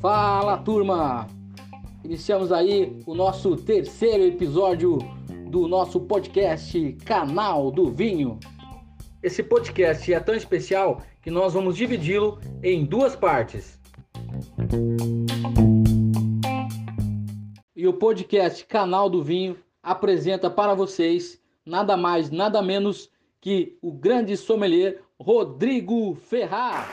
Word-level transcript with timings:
Fala 0.00 0.56
turma! 0.58 1.26
Iniciamos 2.02 2.50
aí 2.50 3.02
o 3.06 3.14
nosso 3.14 3.54
terceiro 3.56 4.24
episódio 4.24 4.98
do 5.48 5.68
nosso 5.68 6.00
podcast 6.00 6.96
Canal 7.04 7.70
do 7.70 7.90
Vinho. 7.90 8.38
Esse 9.22 9.42
podcast 9.42 10.12
é 10.12 10.18
tão 10.18 10.34
especial 10.34 11.02
que 11.20 11.30
nós 11.30 11.52
vamos 11.52 11.76
dividi-lo 11.76 12.40
em 12.62 12.84
duas 12.84 13.14
partes. 13.14 13.78
E 17.76 17.86
o 17.86 17.92
podcast 17.92 18.64
Canal 18.64 19.10
do 19.10 19.22
Vinho 19.22 19.58
apresenta 19.82 20.48
para 20.48 20.74
vocês 20.74 21.40
nada 21.66 21.96
mais, 21.96 22.30
nada 22.30 22.62
menos 22.62 23.10
que 23.40 23.76
o 23.82 23.92
grande 23.92 24.36
sommelier 24.36 25.02
Rodrigo 25.22 26.14
Ferraz. 26.14 26.88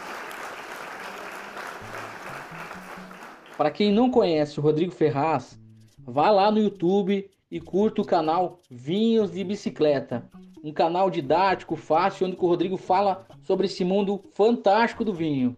Para 3.58 3.72
quem 3.72 3.90
não 3.90 4.12
conhece 4.12 4.59
o 4.59 4.63
Rodrigo 4.63 4.91
Ferraz, 4.91 5.58
vá 5.98 6.30
lá 6.30 6.52
no 6.52 6.59
YouTube 6.59 7.32
e 7.49 7.62
curta 7.62 8.02
o 8.02 8.05
canal 8.05 8.59
Vinhos 8.70 9.32
de 9.32 9.45
Bicicleta, 9.45 10.30
um 10.62 10.73
canal 10.73 11.09
didático, 11.09 11.77
fácil, 11.77 12.27
onde 12.27 12.35
o 12.35 12.45
Rodrigo 12.45 12.76
fala 12.76 13.26
sobre 13.44 13.68
esse 13.68 13.85
mundo 13.85 14.21
fantástico 14.34 15.05
do 15.05 15.13
vinho. 15.13 15.55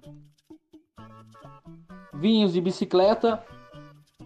Vinhos 2.14 2.54
de 2.54 2.62
Bicicleta 2.62 3.44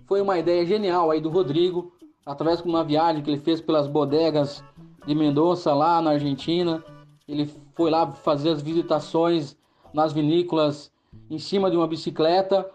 foi 0.05 0.19
uma 0.19 0.37
ideia 0.37 0.65
genial 0.65 1.09
aí 1.09 1.21
do 1.21 1.29
Rodrigo, 1.29 1.93
através 2.25 2.61
de 2.61 2.67
uma 2.67 2.83
viagem 2.83 3.23
que 3.23 3.31
ele 3.31 3.39
fez 3.39 3.61
pelas 3.61 3.87
bodegas 3.87 4.61
de 5.07 5.15
Mendoza, 5.15 5.73
lá 5.73 6.01
na 6.01 6.11
Argentina. 6.11 6.83
Ele 7.27 7.49
foi 7.73 7.89
lá 7.89 8.11
fazer 8.11 8.49
as 8.49 8.61
visitações 8.61 9.57
nas 9.93 10.11
vinícolas 10.11 10.91
em 11.29 11.39
cima 11.39 11.69
de 11.69 11.77
uma 11.77 11.87
bicicleta 11.87 12.69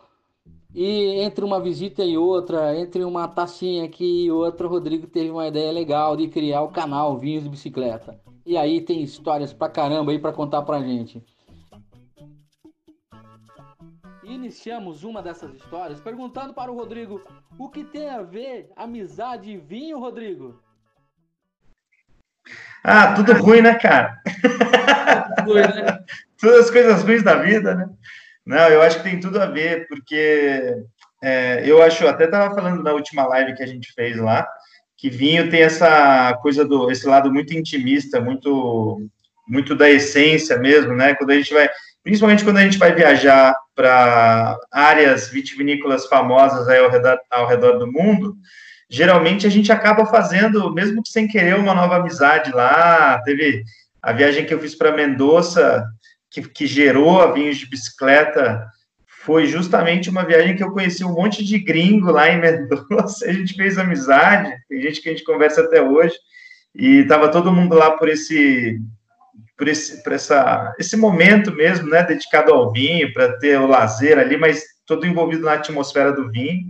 e 0.74 1.20
entre 1.20 1.44
uma 1.44 1.60
visita 1.60 2.04
e 2.04 2.16
outra, 2.16 2.78
entre 2.78 3.02
uma 3.02 3.26
tacinha 3.26 3.84
aqui 3.84 4.24
e 4.24 4.30
outra, 4.30 4.66
o 4.66 4.70
Rodrigo 4.70 5.06
teve 5.06 5.30
uma 5.30 5.48
ideia 5.48 5.72
legal 5.72 6.16
de 6.16 6.28
criar 6.28 6.62
o 6.62 6.68
canal 6.68 7.18
Vinhos 7.18 7.44
de 7.44 7.48
Bicicleta. 7.50 8.20
E 8.44 8.56
aí 8.56 8.80
tem 8.80 9.02
histórias 9.02 9.52
pra 9.52 9.68
caramba 9.68 10.12
aí 10.12 10.18
para 10.18 10.32
contar 10.32 10.62
pra 10.62 10.80
gente. 10.80 11.22
Iniciamos 14.22 15.04
uma 15.04 15.22
dessas 15.22 15.54
histórias 15.54 16.00
perguntando 16.00 16.52
para 16.52 16.70
o 16.70 16.76
Rodrigo 16.76 17.22
o 17.58 17.70
que 17.70 17.82
tem 17.82 18.10
a 18.10 18.22
ver 18.22 18.70
amizade 18.76 19.50
e 19.50 19.56
vinho, 19.56 19.98
Rodrigo? 19.98 20.60
Ah, 22.82 23.12
tudo 23.14 23.32
ruim, 23.34 23.60
né, 23.60 23.74
cara? 23.74 24.18
Tudo 25.36 25.52
ruim, 25.52 25.62
né? 25.62 25.98
Todas 26.40 26.66
as 26.66 26.70
coisas 26.70 27.02
ruins 27.02 27.22
da 27.22 27.34
vida, 27.34 27.74
né? 27.74 27.88
Não, 28.46 28.68
eu 28.68 28.80
acho 28.80 28.98
que 28.98 29.10
tem 29.10 29.20
tudo 29.20 29.40
a 29.40 29.46
ver, 29.46 29.86
porque 29.88 30.74
é, 31.22 31.62
eu 31.66 31.82
acho, 31.82 32.06
até 32.06 32.24
estava 32.24 32.54
falando 32.54 32.82
na 32.82 32.92
última 32.92 33.26
live 33.26 33.54
que 33.54 33.62
a 33.62 33.66
gente 33.66 33.92
fez 33.92 34.16
lá, 34.16 34.46
que 34.96 35.10
vinho 35.10 35.50
tem 35.50 35.62
essa 35.62 36.32
coisa 36.40 36.64
do, 36.64 36.90
esse 36.90 37.06
lado 37.06 37.32
muito 37.32 37.52
intimista, 37.54 38.20
muito, 38.20 39.00
muito 39.46 39.74
da 39.74 39.90
essência 39.90 40.56
mesmo, 40.58 40.94
né? 40.94 41.14
Quando 41.14 41.30
a 41.30 41.34
gente 41.34 41.52
vai, 41.52 41.68
principalmente 42.02 42.44
quando 42.44 42.56
a 42.56 42.64
gente 42.64 42.78
vai 42.78 42.94
viajar 42.94 43.54
para 43.74 44.56
áreas 44.72 45.28
vitivinícolas 45.28 46.06
famosas 46.06 46.68
aí 46.68 46.78
ao 46.78 46.90
redor, 46.90 47.18
ao 47.30 47.46
redor 47.46 47.78
do 47.78 47.90
mundo, 47.90 48.36
geralmente 48.88 49.46
a 49.46 49.50
gente 49.50 49.70
acaba 49.70 50.06
fazendo, 50.06 50.72
mesmo 50.72 51.02
que 51.02 51.10
sem 51.10 51.28
querer, 51.28 51.56
uma 51.56 51.74
nova 51.74 51.96
amizade 51.96 52.50
lá. 52.52 53.20
Teve 53.24 53.62
a 54.02 54.12
viagem 54.12 54.44
que 54.46 54.54
eu 54.54 54.60
fiz 54.60 54.74
para 54.74 54.96
Mendoza, 54.96 55.86
que, 56.30 56.42
que 56.42 56.66
gerou 56.66 57.20
a 57.20 57.32
Vinhos 57.32 57.58
de 57.58 57.68
Bicicleta 57.68 58.66
foi 59.28 59.46
justamente 59.46 60.08
uma 60.08 60.24
viagem 60.24 60.56
que 60.56 60.62
eu 60.62 60.72
conheci 60.72 61.04
um 61.04 61.12
monte 61.12 61.44
de 61.44 61.58
gringo 61.58 62.10
lá 62.10 62.30
em 62.30 62.40
Mendoza, 62.40 63.26
a 63.28 63.32
gente 63.32 63.52
fez 63.52 63.76
amizade, 63.76 64.54
tem 64.66 64.80
gente 64.80 65.02
que 65.02 65.08
a 65.10 65.12
gente 65.12 65.22
conversa 65.22 65.60
até 65.60 65.82
hoje, 65.82 66.14
e 66.74 67.00
estava 67.00 67.28
todo 67.28 67.52
mundo 67.52 67.74
lá 67.74 67.90
por 67.90 68.08
esse 68.08 68.80
por 69.54 69.68
esse 69.68 70.02
por 70.02 70.14
essa 70.14 70.74
esse 70.78 70.96
momento 70.96 71.52
mesmo, 71.52 71.90
né, 71.90 72.02
dedicado 72.04 72.54
ao 72.54 72.72
vinho, 72.72 73.12
para 73.12 73.36
ter 73.38 73.60
o 73.60 73.66
lazer 73.66 74.18
ali, 74.18 74.38
mas 74.38 74.64
todo 74.86 75.06
envolvido 75.06 75.44
na 75.44 75.52
atmosfera 75.52 76.10
do 76.10 76.30
vinho. 76.30 76.64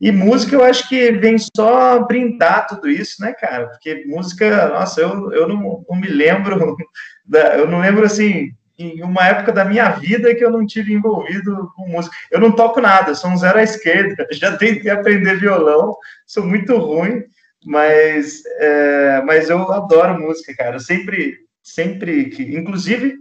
E 0.00 0.12
música 0.12 0.54
eu 0.54 0.62
acho 0.62 0.88
que 0.88 1.12
vem 1.12 1.36
só 1.38 2.04
brindar 2.04 2.66
tudo 2.66 2.88
isso, 2.88 3.22
né, 3.22 3.32
cara? 3.32 3.68
Porque 3.68 4.04
música, 4.06 4.68
nossa, 4.68 5.00
eu, 5.00 5.32
eu 5.32 5.48
não, 5.48 5.84
não 5.88 5.96
me 5.98 6.08
lembro, 6.08 6.76
da, 7.24 7.56
eu 7.56 7.66
não 7.66 7.80
lembro 7.80 8.04
assim, 8.04 8.50
em 8.78 9.02
uma 9.02 9.26
época 9.26 9.52
da 9.52 9.64
minha 9.64 9.88
vida 9.90 10.34
que 10.34 10.44
eu 10.44 10.50
não 10.50 10.66
tive 10.66 10.92
envolvido 10.92 11.72
com 11.74 11.88
música. 11.88 12.14
Eu 12.30 12.40
não 12.40 12.52
toco 12.52 12.80
nada, 12.80 13.14
sou 13.14 13.30
um 13.30 13.36
zero 13.36 13.58
à 13.58 13.62
esquerda. 13.62 14.26
Já 14.32 14.56
tentei 14.56 14.90
aprender 14.90 15.40
violão, 15.40 15.96
sou 16.26 16.44
muito 16.44 16.76
ruim, 16.76 17.24
mas, 17.64 18.42
é, 18.58 19.22
mas 19.22 19.48
eu 19.48 19.72
adoro 19.72 20.20
música, 20.20 20.54
cara. 20.54 20.76
Eu 20.76 20.80
sempre, 20.80 21.38
sempre 21.62 22.26
que, 22.26 22.42
inclusive, 22.42 23.16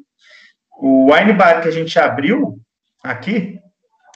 o 0.77 1.11
wine 1.11 1.33
bar 1.33 1.61
que 1.61 1.69
a 1.69 1.71
gente 1.71 1.97
abriu 1.97 2.59
aqui 3.01 3.59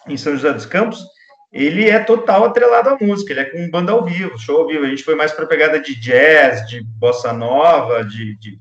em 0.07 0.17
São 0.17 0.33
José 0.33 0.51
dos 0.51 0.65
Campos, 0.65 1.05
ele 1.51 1.89
é 1.89 1.99
total 1.99 2.45
atrelado 2.45 2.89
à 2.89 2.97
música, 2.99 3.31
ele 3.31 3.39
é 3.41 3.45
com 3.45 3.69
banda 3.69 3.91
ao 3.91 4.03
vivo, 4.05 4.37
show 4.37 4.61
ao 4.61 4.67
vivo. 4.67 4.85
A 4.85 4.89
gente 4.89 5.03
foi 5.03 5.15
mais 5.15 5.31
para 5.31 5.47
pegada 5.47 5.79
de 5.79 5.95
jazz, 5.99 6.67
de 6.67 6.83
bossa 6.83 7.33
nova, 7.33 8.03
de, 8.03 8.37
de 8.37 8.59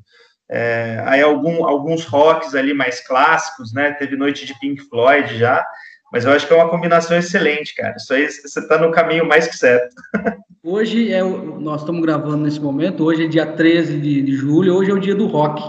é, 0.50 1.03
aí 1.04 1.21
algum, 1.21 1.66
alguns 1.66 2.04
rocks 2.04 2.54
ali 2.54 2.72
mais 2.72 3.00
clássicos, 3.06 3.72
né? 3.72 3.93
Teve 3.93 4.16
noite 4.16 4.47
de 4.47 4.59
Pink 4.59 4.82
Floyd 4.88 5.37
já, 5.37 5.65
mas 6.10 6.25
eu 6.25 6.32
acho 6.32 6.47
que 6.47 6.53
é 6.54 6.56
uma 6.56 6.71
combinação 6.71 7.16
excelente, 7.16 7.75
cara. 7.75 7.97
Isso 7.97 8.15
aí 8.15 8.31
você 8.31 8.60
está 8.60 8.78
no 8.78 8.91
caminho 8.91 9.26
mais 9.26 9.47
que 9.47 9.56
certo. 9.56 9.94
Hoje 10.65 11.12
é 11.12 11.22
nós 11.22 11.81
estamos 11.81 12.03
gravando 12.03 12.38
nesse 12.38 12.60
momento, 12.60 13.05
hoje 13.05 13.25
é 13.25 13.28
dia 13.28 13.47
13 13.47 14.00
de, 14.00 14.20
de 14.20 14.32
julho, 14.32 14.75
hoje 14.75 14.91
é 14.91 14.94
o 14.94 14.99
dia 14.99 15.15
do 15.15 15.26
rock. 15.26 15.62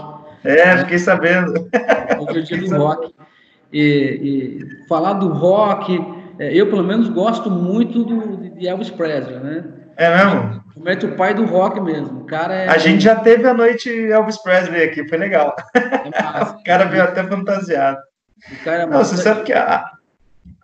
É, 0.44 0.76
fiquei 0.78 0.98
sabendo. 0.98 1.52
Hoje 2.18 2.38
é 2.38 2.40
o 2.40 2.44
dia 2.44 2.58
do 2.58 2.76
rock. 2.76 3.14
E, 3.72 3.80
e, 3.80 4.86
falar 4.88 5.14
do 5.14 5.28
rock, 5.28 6.04
eu 6.40 6.68
pelo 6.68 6.82
menos 6.82 7.08
gosto 7.08 7.50
muito 7.50 8.02
do, 8.04 8.36
de 8.50 8.66
Elvis 8.66 8.90
Presley, 8.90 9.38
né? 9.38 9.64
É 9.96 10.16
mesmo? 10.16 10.64
Realmente 10.74 11.04
o 11.04 11.16
pai 11.16 11.34
do 11.34 11.44
rock 11.44 11.78
mesmo. 11.78 12.20
O 12.20 12.24
cara 12.24 12.54
é... 12.54 12.68
A 12.68 12.78
gente 12.78 13.04
já 13.04 13.16
teve 13.16 13.46
a 13.46 13.52
noite 13.52 13.90
Elvis 13.90 14.38
Presley 14.38 14.82
aqui, 14.82 15.06
foi 15.06 15.18
legal. 15.18 15.54
É 15.74 16.22
massa, 16.22 16.56
o 16.56 16.64
cara 16.64 16.86
veio 16.86 17.02
até 17.02 17.22
fantasiado. 17.22 17.98
O 18.50 18.64
cara 18.64 18.82
é 18.84 18.86
Não, 18.86 19.04
você 19.04 19.18
sabe 19.18 19.42
que 19.42 19.52
a, 19.52 19.90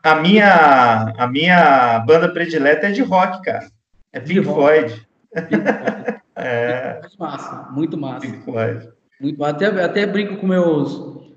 a, 0.02 0.14
minha, 0.16 1.12
a 1.18 1.26
minha 1.26 1.98
banda 2.06 2.30
predileta 2.30 2.86
é 2.86 2.92
de 2.92 3.02
rock, 3.02 3.42
cara. 3.42 3.66
É 4.12 4.20
Pink 4.20 4.44
Floyd. 4.44 5.06
é. 6.34 7.00
Muito 7.02 7.18
massa, 7.18 7.68
muito 7.70 7.98
massa. 7.98 8.20
Pink 8.20 8.42
Floyd. 8.42 8.88
Muito, 9.20 9.44
até, 9.44 9.66
até 9.66 10.06
brinco 10.06 10.38
com, 10.38 10.46
meus, 10.46 10.94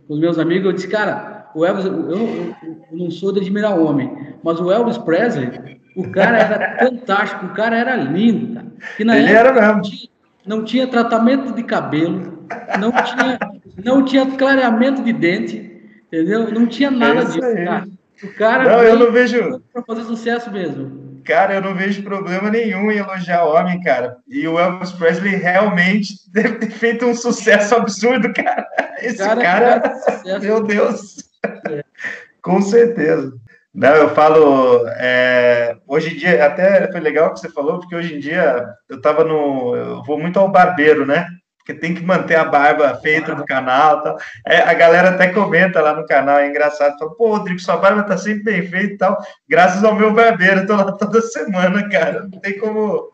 com 0.07 0.13
os 0.13 0.19
meus 0.19 0.39
amigos, 0.39 0.65
eu 0.67 0.73
disse, 0.73 0.87
cara, 0.87 1.38
o 1.55 1.65
Elvis, 1.65 1.85
eu, 1.85 2.09
eu, 2.09 2.55
eu 2.91 2.97
não 2.97 3.11
sou 3.11 3.31
de 3.31 3.39
admirar 3.39 3.77
homem, 3.77 4.35
mas 4.43 4.59
o 4.59 4.71
Elvis 4.71 4.97
Presley 4.97 5.79
o 5.95 6.11
cara 6.11 6.37
era 6.37 6.77
fantástico, 6.79 7.45
o 7.47 7.53
cara 7.53 7.77
era 7.77 7.95
lindo, 7.95 8.55
cara. 8.55 8.67
E 8.97 9.03
na 9.03 9.17
Ele 9.17 9.31
era 9.31 9.51
mesmo. 9.53 9.73
Não 9.73 9.81
tinha, 9.81 10.09
não 10.45 10.63
tinha 10.63 10.87
tratamento 10.87 11.53
de 11.53 11.63
cabelo, 11.63 12.47
não 12.79 12.91
tinha, 12.91 13.39
não 13.83 14.05
tinha 14.05 14.25
clareamento 14.37 15.03
de 15.03 15.11
dente, 15.11 15.81
entendeu? 16.07 16.51
Não 16.51 16.65
tinha 16.67 16.89
nada 16.89 17.21
é 17.21 17.25
disso, 17.25 17.39
cara. 17.39 17.87
O 18.23 18.33
cara 18.35 18.63
não, 18.63 18.83
eu 18.83 18.99
não 18.99 19.11
vejo 19.11 19.61
para 19.73 19.83
fazer 19.83 20.03
sucesso 20.03 20.51
mesmo. 20.51 21.09
Cara, 21.25 21.55
eu 21.55 21.61
não 21.61 21.75
vejo 21.75 22.01
problema 22.01 22.49
nenhum 22.49 22.91
em 22.91 22.97
elogiar 22.97 23.43
homem, 23.43 23.81
cara. 23.81 24.17
E 24.27 24.47
o 24.47 24.57
Elvis 24.57 24.91
Presley 24.93 25.35
realmente 25.35 26.13
deve 26.31 26.55
ter 26.55 26.71
feito 26.71 27.05
um 27.05 27.13
sucesso 27.13 27.75
absurdo, 27.75 28.33
cara. 28.33 28.67
Esse 28.99 29.17
cara, 29.17 29.41
cara 29.41 29.93
meu 30.41 30.63
Deus. 30.63 31.28
É. 31.45 31.83
Com 32.41 32.61
certeza. 32.61 33.33
Não, 33.73 33.95
eu 33.95 34.09
falo. 34.15 34.87
É, 34.97 35.75
hoje 35.87 36.13
em 36.13 36.17
dia, 36.17 36.45
até 36.45 36.91
foi 36.91 36.99
legal 36.99 37.33
que 37.33 37.39
você 37.39 37.49
falou, 37.49 37.79
porque 37.79 37.95
hoje 37.95 38.15
em 38.15 38.19
dia 38.19 38.65
eu 38.89 38.99
tava 39.01 39.23
no. 39.23 39.75
Eu 39.75 40.03
vou 40.03 40.19
muito 40.19 40.39
ao 40.39 40.49
barbeiro, 40.51 41.05
né? 41.05 41.27
Porque 41.57 41.79
tem 41.79 41.93
que 41.93 42.03
manter 42.03 42.35
a 42.35 42.45
barba 42.45 42.95
feita 42.95 43.35
no 43.35 43.45
canal 43.45 44.01
tal. 44.01 44.17
É, 44.47 44.57
a 44.61 44.73
galera 44.73 45.09
até 45.09 45.27
comenta 45.27 45.81
lá 45.81 45.93
no 45.93 46.05
canal, 46.05 46.39
é 46.39 46.47
engraçado. 46.47 46.97
Fala, 46.97 47.15
pô, 47.15 47.35
Rodrigo, 47.35 47.59
sua 47.59 47.77
barba 47.77 48.03
tá 48.03 48.17
sempre 48.17 48.43
bem 48.43 48.67
feita 48.67 48.93
e 48.93 48.97
tal. 48.97 49.17
Graças 49.47 49.83
ao 49.83 49.95
meu 49.95 50.11
barbeiro, 50.13 50.61
eu 50.61 50.67
tô 50.67 50.75
lá 50.75 50.91
toda 50.93 51.21
semana, 51.21 51.87
cara. 51.89 52.23
Não 52.23 52.39
tem 52.39 52.57
como. 52.57 53.11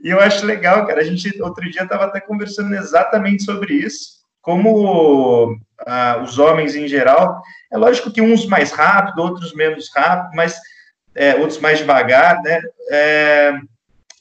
E 0.00 0.08
eu 0.08 0.20
acho 0.20 0.46
legal, 0.46 0.86
cara. 0.86 1.00
A 1.00 1.04
gente 1.04 1.40
outro 1.42 1.70
dia 1.70 1.86
tava 1.86 2.06
até 2.06 2.20
conversando 2.20 2.74
exatamente 2.74 3.42
sobre 3.42 3.74
isso 3.74 4.21
como 4.42 5.56
ah, 5.86 6.20
os 6.22 6.38
homens 6.38 6.74
em 6.74 6.86
geral, 6.86 7.40
é 7.72 7.78
lógico 7.78 8.12
que 8.12 8.20
uns 8.20 8.46
mais 8.46 8.72
rápido, 8.72 9.22
outros 9.22 9.54
menos 9.54 9.88
rápido, 9.94 10.34
mas 10.34 10.58
é, 11.14 11.34
outros 11.36 11.60
mais 11.60 11.78
devagar, 11.78 12.42
né? 12.42 12.60
É, 12.90 13.52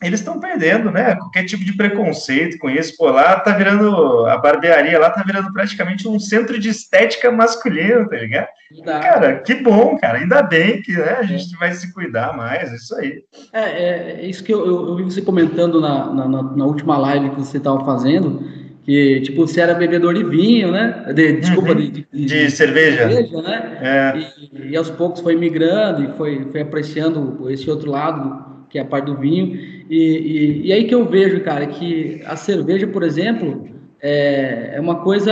eles 0.02 0.20
estão 0.20 0.40
perdendo, 0.40 0.90
né? 0.90 1.16
Qualquer 1.16 1.46
tipo 1.46 1.64
de 1.64 1.74
preconceito 1.74 2.58
com 2.58 2.70
isso. 2.70 2.98
Pô, 2.98 3.12
lá 3.12 3.40
tá 3.40 3.52
virando. 3.52 4.26
A 4.26 4.36
barbearia 4.36 4.98
lá 4.98 5.12
tá 5.12 5.22
virando 5.22 5.54
praticamente 5.54 6.08
um 6.08 6.20
centro 6.20 6.58
de 6.58 6.70
estética 6.70 7.32
masculino, 7.32 8.10
tá 8.10 8.16
ligado? 8.16 8.48
Tá. 8.84 9.00
Cara, 9.00 9.40
que 9.42 9.54
bom, 9.54 9.96
cara. 10.00 10.18
Ainda 10.18 10.42
bem 10.42 10.82
que 10.82 10.94
né, 10.94 11.18
a 11.20 11.24
gente 11.24 11.54
é. 11.54 11.58
vai 11.58 11.72
se 11.74 11.94
cuidar 11.94 12.36
mais, 12.36 12.72
isso 12.72 12.96
aí. 12.96 13.24
É, 13.54 13.62
é, 13.62 14.12
é 14.22 14.26
isso 14.26 14.44
que 14.44 14.52
eu, 14.52 14.66
eu, 14.66 14.88
eu, 14.88 14.96
vi 14.96 15.04
você 15.04 15.22
comentando 15.22 15.80
na, 15.80 16.12
na, 16.12 16.28
na 16.28 16.66
última 16.66 16.98
live 16.98 17.30
que 17.30 17.40
você 17.40 17.58
estava 17.58 17.86
fazendo, 17.86 18.42
que, 18.84 19.22
tipo, 19.22 19.46
você 19.46 19.62
era 19.62 19.76
bebedor 19.76 20.14
de 20.14 20.24
vinho, 20.24 20.72
né? 20.72 21.06
De, 21.14 21.34
desculpa, 21.34 21.72
uhum. 21.72 21.78
de, 21.78 22.08
de, 22.12 22.26
de, 22.26 22.52
cerveja. 22.52 23.10
cerveja 23.10 23.42
né? 23.42 23.78
É. 23.82 24.18
E, 24.54 24.72
e, 24.72 24.76
aos 24.76 24.90
poucos 24.90 25.22
foi 25.22 25.36
migrando 25.36 26.04
e 26.04 26.08
foi, 26.18 26.48
foi 26.52 26.62
apreciando 26.62 27.50
esse 27.50 27.70
outro 27.70 27.92
lado, 27.92 28.66
que 28.70 28.80
é 28.80 28.82
a 28.82 28.86
parte 28.86 29.06
do 29.06 29.18
vinho. 29.18 29.56
E, 29.88 29.96
e, 29.96 30.68
e, 30.68 30.74
aí 30.74 30.86
que 30.86 30.96
eu 30.96 31.06
vejo, 31.06 31.42
cara, 31.42 31.68
que 31.68 32.24
a 32.26 32.36
cerveja, 32.36 32.88
por 32.88 33.04
exemplo, 33.04 33.70
é, 34.02 34.72
é 34.74 34.80
uma 34.80 35.02
coisa 35.02 35.32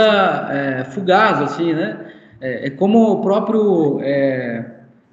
é, 0.51 0.83
fugaz, 0.83 1.41
assim, 1.41 1.73
né? 1.73 2.05
É, 2.39 2.67
é 2.67 2.69
como 2.69 3.13
o 3.13 3.21
próprio. 3.21 3.99
É, 4.03 4.63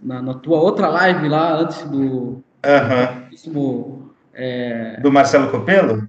na, 0.02 0.20
na, 0.20 0.34
tua 0.34 0.60
outra 0.60 0.88
live 0.88 1.28
lá, 1.28 1.58
antes 1.58 1.82
do. 1.84 2.44
Uhum. 2.66 3.24
do 5.00 5.10
Marcelo 5.10 5.50
Copelo? 5.50 6.06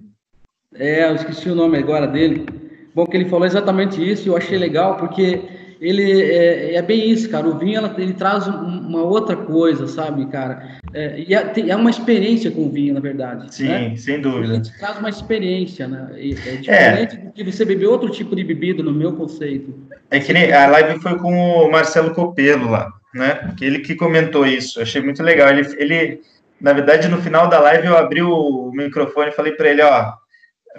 É, 0.78 1.08
eu 1.08 1.14
esqueci 1.14 1.50
o 1.50 1.54
nome 1.54 1.78
agora 1.78 2.06
dele. 2.06 2.46
Bom, 2.94 3.06
que 3.06 3.16
ele 3.16 3.28
falou 3.28 3.46
exatamente 3.46 4.00
isso, 4.06 4.26
e 4.26 4.28
eu 4.28 4.36
achei 4.36 4.58
legal, 4.58 4.96
porque 4.96 5.42
ele 5.80 6.22
é, 6.22 6.74
é, 6.74 6.82
bem 6.82 7.10
isso, 7.10 7.28
cara. 7.30 7.46
O 7.46 7.56
vinho 7.56 7.78
ela, 7.78 7.94
ele 7.98 8.12
traz 8.12 8.46
uma 8.46 9.02
outra 9.02 9.36
coisa, 9.36 9.86
sabe, 9.86 10.26
cara? 10.26 10.78
É, 10.92 11.20
e 11.20 11.34
é, 11.34 11.52
é, 11.68 11.76
uma 11.76 11.90
experiência 11.90 12.50
com 12.50 12.66
o 12.66 12.70
vinho, 12.70 12.94
na 12.94 13.00
verdade. 13.00 13.54
Sim, 13.54 13.68
né? 13.68 13.96
sem 13.96 14.20
dúvida. 14.20 14.54
Ele 14.54 14.62
traz 14.78 14.98
uma 14.98 15.08
experiência, 15.08 15.86
né? 15.86 16.10
E, 16.16 16.32
é 16.32 16.56
diferente 16.56 17.16
é. 17.16 17.18
do 17.18 17.32
que 17.32 17.44
você 17.44 17.64
beber 17.64 17.86
outro 17.86 18.10
tipo 18.10 18.34
de 18.34 18.42
bebida, 18.42 18.82
no 18.82 18.92
meu 18.92 19.12
conceito. 19.12 19.74
É 20.10 20.18
que 20.18 20.32
nem, 20.32 20.52
a 20.52 20.66
live 20.66 21.00
foi 21.00 21.16
com 21.18 21.32
o 21.32 21.70
Marcelo 21.70 22.14
Copelo 22.14 22.70
lá, 22.70 22.92
né? 23.14 23.54
Que 23.56 23.64
ele 23.64 23.80
que 23.80 23.94
comentou 23.94 24.46
isso. 24.46 24.80
achei 24.80 25.00
muito 25.00 25.22
legal. 25.22 25.48
Ele, 25.50 25.66
ele, 25.76 26.20
na 26.60 26.72
verdade, 26.72 27.06
no 27.08 27.18
final 27.18 27.48
da 27.48 27.60
live 27.60 27.86
eu 27.86 27.96
abri 27.96 28.22
o 28.22 28.72
microfone 28.72 29.28
e 29.28 29.34
falei 29.34 29.52
para 29.52 29.68
ele, 29.68 29.82
ó, 29.82 30.12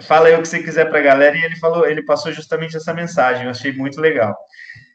fala 0.00 0.28
aí 0.28 0.34
o 0.34 0.42
que 0.42 0.48
você 0.48 0.62
quiser 0.62 0.88
para 0.88 0.98
a 0.98 1.02
galera 1.02 1.36
e 1.36 1.42
ele 1.42 1.56
falou, 1.56 1.86
ele 1.86 2.02
passou 2.02 2.32
justamente 2.32 2.76
essa 2.76 2.94
mensagem. 2.94 3.44
Eu 3.44 3.50
achei 3.50 3.72
muito 3.72 4.00
legal. 4.00 4.36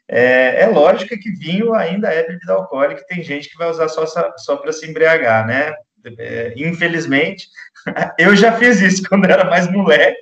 É, 0.08 0.62
é 0.62 0.66
lógico 0.66 1.18
que 1.18 1.32
vinho 1.32 1.74
ainda 1.74 2.12
é 2.12 2.26
bebida 2.26 2.52
alcoólica, 2.52 3.04
tem 3.08 3.22
gente 3.22 3.50
que 3.50 3.58
vai 3.58 3.68
usar 3.68 3.88
só, 3.88 4.06
só 4.36 4.56
para 4.56 4.72
se 4.72 4.88
embriagar, 4.88 5.46
né? 5.46 5.74
É, 6.18 6.54
infelizmente, 6.56 7.48
eu 8.18 8.36
já 8.36 8.52
fiz 8.52 8.80
isso 8.80 9.02
quando 9.08 9.24
era 9.24 9.44
mais 9.44 9.70
moleque, 9.70 10.20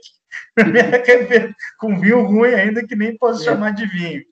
com 1.78 2.00
vinho 2.00 2.22
ruim 2.22 2.54
ainda 2.54 2.86
que 2.86 2.96
nem 2.96 3.16
posso 3.16 3.42
é. 3.42 3.44
chamar 3.44 3.74
de 3.74 3.86
vinho. 3.86 4.22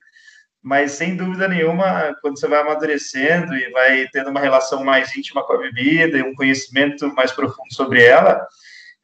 Mas 0.63 0.93
sem 0.93 1.15
dúvida 1.15 1.47
nenhuma, 1.47 2.15
quando 2.21 2.39
você 2.39 2.47
vai 2.47 2.61
amadurecendo 2.61 3.53
e 3.53 3.69
vai 3.71 4.07
tendo 4.13 4.29
uma 4.29 4.39
relação 4.39 4.83
mais 4.83 5.15
íntima 5.15 5.45
com 5.45 5.53
a 5.53 5.57
bebida 5.57 6.17
e 6.17 6.23
um 6.23 6.33
conhecimento 6.33 7.13
mais 7.13 7.33
profundo 7.33 7.71
sobre 7.73 8.01
ela, 8.01 8.47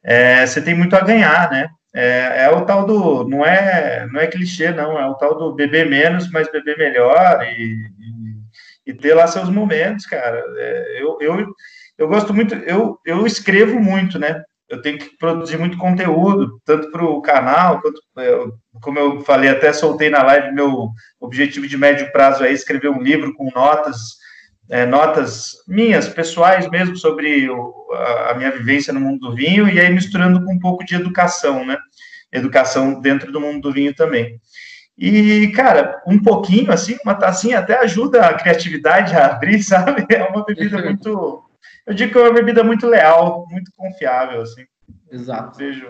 é, 0.03 0.45
você 0.45 0.61
tem 0.61 0.73
muito 0.73 0.95
a 0.95 1.01
ganhar, 1.01 1.49
né? 1.51 1.69
É, 1.93 2.43
é, 2.43 2.49
o 2.49 2.65
tal 2.65 2.85
do. 2.85 3.27
Não 3.27 3.45
é, 3.45 4.07
não 4.11 4.19
é 4.19 4.27
clichê, 4.27 4.71
não. 4.71 4.99
É 4.99 5.07
o 5.07 5.15
tal 5.15 5.37
do 5.37 5.53
beber 5.53 5.89
menos, 5.89 6.29
mas 6.31 6.51
beber 6.51 6.77
melhor 6.77 7.43
e, 7.43 7.73
e, 8.85 8.91
e 8.91 8.93
ter 8.93 9.13
lá 9.13 9.27
seus 9.27 9.49
momentos, 9.49 10.05
cara. 10.05 10.43
É, 10.57 11.01
eu, 11.01 11.17
eu, 11.19 11.47
eu 11.97 12.07
gosto 12.07 12.33
muito. 12.33 12.53
Eu, 12.55 12.99
eu 13.05 13.25
escrevo 13.25 13.79
muito, 13.79 14.19
né? 14.19 14.43
Eu 14.69 14.81
tenho 14.83 14.99
que 14.99 15.17
produzir 15.17 15.57
muito 15.57 15.79
conteúdo, 15.79 16.61
tanto 16.63 16.91
para 16.91 17.03
o 17.03 17.21
canal, 17.23 17.81
quanto, 17.81 17.99
eu, 18.17 18.53
como 18.81 18.99
eu 18.99 19.21
falei, 19.21 19.49
até 19.49 19.73
soltei 19.73 20.11
na 20.11 20.21
live, 20.21 20.51
meu 20.51 20.89
objetivo 21.19 21.67
de 21.67 21.75
médio 21.75 22.11
prazo 22.11 22.43
é 22.43 22.51
escrever 22.51 22.89
um 22.89 23.01
livro 23.01 23.33
com 23.33 23.49
notas 23.49 23.97
é, 24.69 24.85
notas 24.85 25.63
minhas, 25.67 26.07
pessoais 26.07 26.69
mesmo, 26.69 26.95
sobre 26.95 27.49
o, 27.49 27.87
a, 27.91 28.31
a, 28.31 28.33
minha 28.35 28.51
vivência 28.51 28.93
no 28.93 28.99
mundo 28.99 29.29
do 29.29 29.35
vinho, 29.35 29.67
e 29.67 29.79
aí 29.79 29.91
misturando 29.91 30.43
com 30.43 30.53
um 30.53 30.59
pouco 30.59 30.85
de 30.85 30.95
educação, 30.95 31.65
né? 31.65 31.77
Educação 32.31 33.01
dentro 33.01 33.31
do 33.31 33.41
mundo 33.41 33.61
do 33.61 33.73
vinho 33.73 33.93
também. 33.95 34.39
E, 34.95 35.47
cara, 35.55 36.01
um 36.05 36.21
pouquinho, 36.21 36.71
assim, 36.71 36.97
uma 37.03 37.15
tacinha 37.15 37.59
até 37.59 37.79
ajuda 37.79 38.25
a 38.25 38.33
criatividade 38.33 39.15
a 39.15 39.27
abrir, 39.27 39.61
sabe? 39.63 40.05
É 40.13 40.23
uma 40.23 40.45
bebida 40.45 40.77
muito. 40.83 41.43
Eu 41.87 41.93
digo 41.93 42.11
que 42.11 42.17
é 42.19 42.21
uma 42.21 42.33
bebida 42.33 42.63
muito 42.63 42.85
leal, 42.85 43.47
muito 43.49 43.71
confiável, 43.75 44.41
assim. 44.41 44.65
Exato. 45.11 45.57
Vejo. 45.57 45.87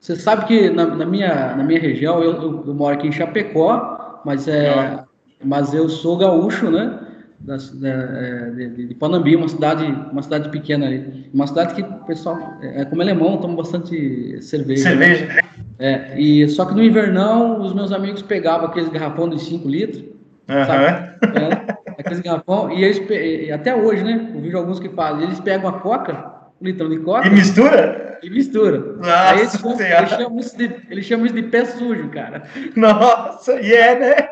Você 0.00 0.16
sabe 0.16 0.46
que 0.46 0.70
na, 0.70 0.86
na 0.86 1.04
minha, 1.04 1.54
na 1.56 1.62
minha 1.62 1.80
região, 1.80 2.22
eu, 2.22 2.32
eu, 2.32 2.64
eu, 2.66 2.74
moro 2.74 2.94
aqui 2.94 3.06
em 3.06 3.12
Chapecó, 3.12 4.20
mas, 4.24 4.48
é, 4.48 5.04
mas 5.44 5.74
eu 5.74 5.88
sou 5.88 6.16
gaúcho, 6.16 6.70
né? 6.70 7.07
Da, 7.40 7.54
é, 7.54 8.50
de, 8.50 8.86
de, 8.86 8.94
Panambi, 8.94 9.36
uma 9.36 9.48
cidade, 9.48 9.84
uma 10.12 10.22
cidade 10.22 10.48
pequena 10.48 10.86
ali. 10.86 11.30
Uma 11.32 11.46
cidade 11.46 11.74
que 11.74 11.82
o 11.82 12.04
pessoal, 12.04 12.54
é, 12.60 12.84
como 12.84 13.00
alemão, 13.00 13.38
toma 13.38 13.56
bastante 13.56 14.42
cerveja. 14.42 14.94
Né? 14.94 15.06
Cerveja. 15.06 15.26
Né? 15.26 15.40
É, 15.78 16.20
e, 16.20 16.48
só 16.48 16.64
que 16.64 16.74
no 16.74 16.82
invernão, 16.82 17.62
os 17.62 17.72
meus 17.72 17.92
amigos 17.92 18.22
pegavam 18.22 18.66
aqueles 18.66 18.88
garrafão 18.88 19.28
de 19.28 19.40
5 19.40 19.68
litros, 19.68 20.02
uhum. 20.48 20.66
sabe? 20.66 20.84
É, 21.22 21.76
aqueles 21.98 22.20
garrafão, 22.20 22.72
e 22.72 22.84
eles, 22.84 23.00
e 23.08 23.52
até 23.52 23.74
hoje, 23.74 24.02
né? 24.02 24.32
Eu 24.34 24.40
vejo 24.40 24.58
alguns 24.58 24.80
que 24.80 24.88
fazem, 24.88 25.24
eles 25.24 25.38
pegam 25.40 25.68
a 25.68 25.74
coca, 25.74 26.32
um 26.60 26.66
litrão 26.66 26.88
de 26.88 26.98
coca. 26.98 27.28
E 27.28 27.30
mistura? 27.30 28.18
E 28.20 28.30
mistura. 28.30 28.78
Nossa, 28.96 29.30
Aí 29.30 29.38
eles, 29.38 29.54
eles, 29.54 30.10
chamam 30.10 30.40
de, 30.40 30.76
eles 30.90 31.04
chamam 31.04 31.26
isso 31.26 31.34
de 31.36 31.42
pé 31.44 31.64
sujo, 31.64 32.08
cara. 32.08 32.42
Nossa, 32.74 33.60
e 33.60 33.72
é, 33.72 33.98
né? 33.98 34.28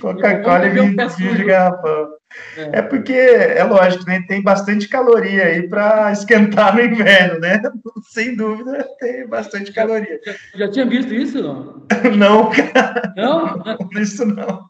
Coca-Cola 0.00 0.66
e 0.66 0.70
vinho 0.70 0.96
de 1.36 1.44
garrafão. 1.44 2.18
É. 2.56 2.78
é. 2.78 2.82
porque, 2.82 3.12
é 3.12 3.64
lógico, 3.64 4.04
né, 4.06 4.22
tem 4.28 4.42
bastante 4.42 4.88
caloria 4.88 5.44
aí 5.44 5.68
para 5.68 6.12
esquentar 6.12 6.74
no 6.74 6.82
inverno, 6.82 7.40
né? 7.40 7.60
Sem 8.12 8.36
dúvida, 8.36 8.86
tem 8.98 9.26
bastante 9.26 9.72
caloria. 9.72 10.20
Já, 10.24 10.34
já 10.54 10.70
tinha 10.70 10.86
visto 10.86 11.14
isso, 11.14 11.42
não? 11.42 11.86
não, 12.16 12.50
cara. 12.50 13.12
Não? 13.16 13.62
Isso 14.00 14.24
não. 14.24 14.68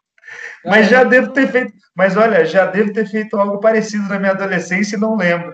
Mas 0.65 0.89
já 0.89 1.05
devo 1.05 1.33
ter 1.33 1.49
feito. 1.49 1.73
Mas 1.95 2.17
olha, 2.17 2.45
já 2.45 2.67
devo 2.67 2.93
ter 2.93 3.07
feito 3.07 3.37
algo 3.37 3.61
parecido 3.61 4.09
na 4.09 4.19
minha 4.19 4.33
adolescência 4.33 4.97
e 4.97 5.01
não 5.01 5.17
lembro. 5.17 5.53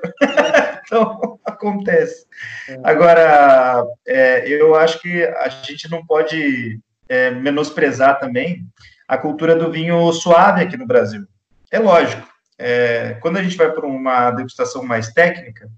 então, 0.85 1.39
acontece. 1.45 2.27
É. 2.69 2.81
Agora, 2.83 3.85
é, 4.07 4.49
eu 4.49 4.75
acho 4.75 5.01
que 5.01 5.25
a 5.25 5.49
gente 5.49 5.91
não 5.91 6.05
pode 6.05 6.81
é, 7.09 7.31
menosprezar 7.31 8.19
também 8.19 8.67
a 9.09 9.19
cultura 9.19 9.55
do 9.57 9.71
vinho 9.71 10.13
suave 10.13 10.63
aqui 10.63 10.77
no 10.77 10.87
Brasil. 10.87 11.25
É 11.71 11.79
lógico, 11.79 12.27
é, 12.59 13.17
quando 13.21 13.37
a 13.37 13.43
gente 13.43 13.57
vai 13.57 13.71
para 13.71 13.87
uma 13.87 14.31
degustação 14.31 14.83
mais 14.83 15.09
técnica, 15.13 15.69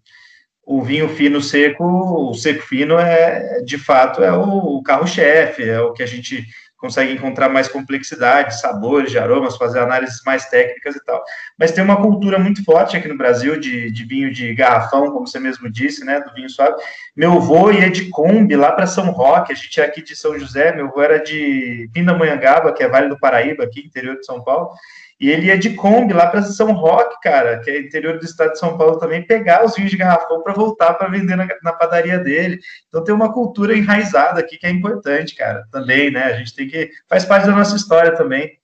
o 0.63 0.83
vinho 0.83 1.09
fino 1.09 1.41
seco, 1.41 1.85
o 1.85 2.35
seco 2.35 2.63
fino 2.63 2.99
é, 2.99 3.61
de 3.63 3.79
fato, 3.79 4.23
é 4.23 4.33
o 4.33 4.83
carro-chefe, 4.83 5.63
é 5.63 5.81
o 5.81 5.93
que 5.93 6.03
a 6.03 6.07
gente 6.07 6.45
consegue 6.77 7.13
encontrar 7.13 7.49
mais 7.49 7.69
complexidade, 7.69 8.61
sabores, 8.61 9.11
de 9.11 9.19
aromas, 9.19 9.57
fazer 9.57 9.81
análises 9.81 10.21
mais 10.25 10.47
técnicas 10.47 10.95
e 10.95 11.05
tal. 11.05 11.23
Mas 11.59 11.73
tem 11.73 11.83
uma 11.83 11.97
cultura 11.97 12.39
muito 12.39 12.63
forte 12.65 12.97
aqui 12.97 13.09
no 13.09 13.17
Brasil 13.17 13.59
de, 13.59 13.91
de 13.91 14.05
vinho 14.05 14.33
de 14.33 14.55
garrafão, 14.55 15.11
como 15.11 15.27
você 15.27 15.41
mesmo 15.41 15.71
disse, 15.71 16.05
né, 16.05 16.21
do 16.21 16.33
vinho 16.35 16.51
suave. 16.51 16.77
Meu 17.17 17.33
avô 17.33 17.71
ia 17.71 17.91
de 17.91 18.11
Kombi 18.11 18.57
lá 18.57 18.73
para 18.73 18.87
São 18.87 19.11
Roque, 19.11 19.53
a 19.53 19.57
gente 19.57 19.81
é 19.81 19.85
aqui 19.85 20.03
de 20.03 20.15
São 20.15 20.39
José, 20.39 20.75
meu 20.75 20.87
avô 20.87 21.01
era 21.01 21.19
de 21.19 21.89
Pindamonhangaba, 21.93 22.73
que 22.73 22.83
é 22.83 22.89
Vale 22.89 23.09
do 23.09 23.19
Paraíba, 23.19 23.65
aqui, 23.65 23.81
interior 23.81 24.17
de 24.17 24.27
São 24.27 24.43
Paulo, 24.43 24.71
e 25.19 25.31
ele 25.31 25.47
ia 25.47 25.57
de 25.57 25.71
Kombi 25.71 26.13
lá 26.13 26.27
para 26.27 26.43
São 26.43 26.73
Roque, 26.73 27.17
cara, 27.23 27.59
que 27.61 27.71
é 27.71 27.81
interior 27.81 28.19
do 28.19 28.25
estado 28.25 28.53
de 28.53 28.59
São 28.59 28.77
Paulo 28.77 28.99
também, 28.99 29.27
pegar 29.27 29.65
os 29.65 29.75
vinhos 29.75 29.91
de 29.91 29.97
garrafão 29.97 30.43
para 30.43 30.53
voltar 30.53 30.93
para 30.95 31.09
vender 31.09 31.37
na, 31.37 31.49
na, 31.63 31.73
padaria 31.73 32.19
dele. 32.19 32.59
Então 32.89 33.03
tem 33.03 33.15
uma 33.15 33.33
cultura 33.33 33.77
enraizada 33.77 34.41
aqui 34.41 34.59
que 34.59 34.67
é 34.67 34.71
importante, 34.71 35.35
cara, 35.35 35.65
também, 35.73 36.11
né? 36.11 36.25
A 36.25 36.33
gente 36.35 36.55
tem 36.55 36.69
que. 36.69 36.91
faz 37.09 37.25
parte 37.25 37.47
da 37.47 37.57
nossa 37.57 37.77
história 37.77 38.15
também. 38.15 38.59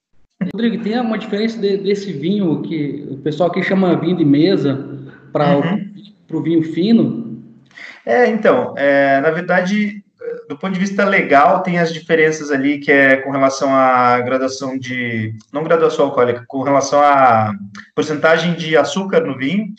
Rodrigo, 0.52 0.82
tem 0.82 1.00
uma 1.00 1.18
diferença 1.18 1.58
de, 1.58 1.78
desse 1.78 2.12
vinho 2.12 2.60
que 2.62 3.06
o 3.10 3.16
pessoal 3.18 3.48
aqui 3.48 3.62
chama 3.62 3.98
vinho 3.98 4.16
de 4.16 4.24
mesa 4.24 5.08
para 5.32 5.56
uhum. 5.56 5.90
o 6.30 6.42
vinho 6.42 6.62
fino? 6.62 7.42
É, 8.04 8.26
então, 8.26 8.74
é, 8.76 9.20
na 9.20 9.30
verdade, 9.30 10.04
do 10.48 10.56
ponto 10.56 10.72
de 10.72 10.80
vista 10.80 11.04
legal, 11.04 11.62
tem 11.62 11.78
as 11.78 11.92
diferenças 11.92 12.50
ali, 12.50 12.78
que 12.78 12.90
é 12.90 13.16
com 13.16 13.30
relação 13.30 13.74
à 13.74 14.20
graduação 14.20 14.78
de. 14.78 15.34
Não 15.52 15.64
graduação 15.64 16.06
alcoólica, 16.06 16.44
com 16.46 16.62
relação 16.62 17.00
à 17.00 17.52
porcentagem 17.94 18.54
de 18.54 18.76
açúcar 18.76 19.20
no 19.20 19.36
vinho. 19.36 19.72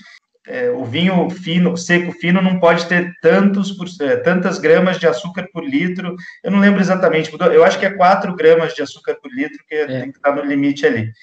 É, 0.46 0.70
o 0.70 0.84
vinho 0.84 1.30
fino, 1.30 1.78
seco 1.78 2.12
fino, 2.12 2.42
não 2.42 2.60
pode 2.60 2.86
ter 2.88 3.14
tantos 3.22 3.72
por, 3.72 3.88
é, 4.02 4.18
tantas 4.18 4.60
gramas 4.60 5.00
de 5.00 5.08
açúcar 5.08 5.48
por 5.54 5.64
litro. 5.64 6.16
Eu 6.44 6.52
não 6.52 6.60
lembro 6.60 6.82
exatamente, 6.82 7.32
eu 7.34 7.64
acho 7.64 7.80
que 7.80 7.86
é 7.86 7.92
4 7.92 8.36
gramas 8.36 8.74
de 8.74 8.82
açúcar 8.82 9.16
por 9.22 9.32
litro, 9.34 9.64
que 9.66 9.74
é. 9.74 9.86
tem 9.86 10.12
que 10.12 10.18
estar 10.18 10.36
no 10.36 10.44
limite 10.44 10.86
ali. 10.86 11.14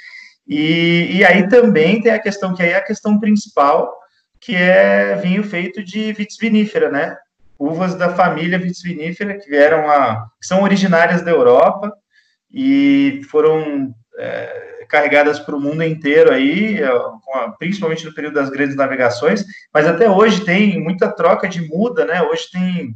E, 0.48 1.18
e 1.18 1.24
aí 1.24 1.46
também 1.48 2.00
tem 2.00 2.12
a 2.12 2.18
questão, 2.18 2.54
que 2.54 2.62
aí 2.62 2.70
é 2.70 2.76
a 2.76 2.84
questão 2.84 3.20
principal, 3.20 3.94
que 4.40 4.56
é 4.56 5.14
vinho 5.16 5.44
feito 5.44 5.84
de 5.84 6.12
vitis 6.14 6.38
vinífera, 6.38 6.90
né? 6.90 7.14
Uvas 7.60 7.94
da 7.94 8.08
família 8.14 8.58
vitis 8.58 8.82
vinífera 8.82 9.36
que 9.38 9.46
vieram 9.46 9.90
a, 9.90 10.26
que 10.40 10.46
são 10.46 10.62
originárias 10.62 11.20
da 11.20 11.30
Europa 11.30 11.92
e 12.50 13.20
foram 13.30 13.94
é, 14.18 14.86
carregadas 14.88 15.38
para 15.38 15.54
o 15.54 15.60
mundo 15.60 15.84
inteiro 15.84 16.32
aí, 16.32 16.82
é, 16.82 16.90
principalmente 17.58 18.06
no 18.06 18.14
período 18.14 18.32
das 18.32 18.48
grandes 18.48 18.74
navegações, 18.74 19.44
mas 19.74 19.86
até 19.86 20.08
hoje 20.08 20.42
tem 20.42 20.82
muita 20.82 21.12
troca 21.12 21.46
de 21.46 21.60
muda, 21.68 22.06
né? 22.06 22.22
Hoje 22.22 22.50
tem, 22.50 22.94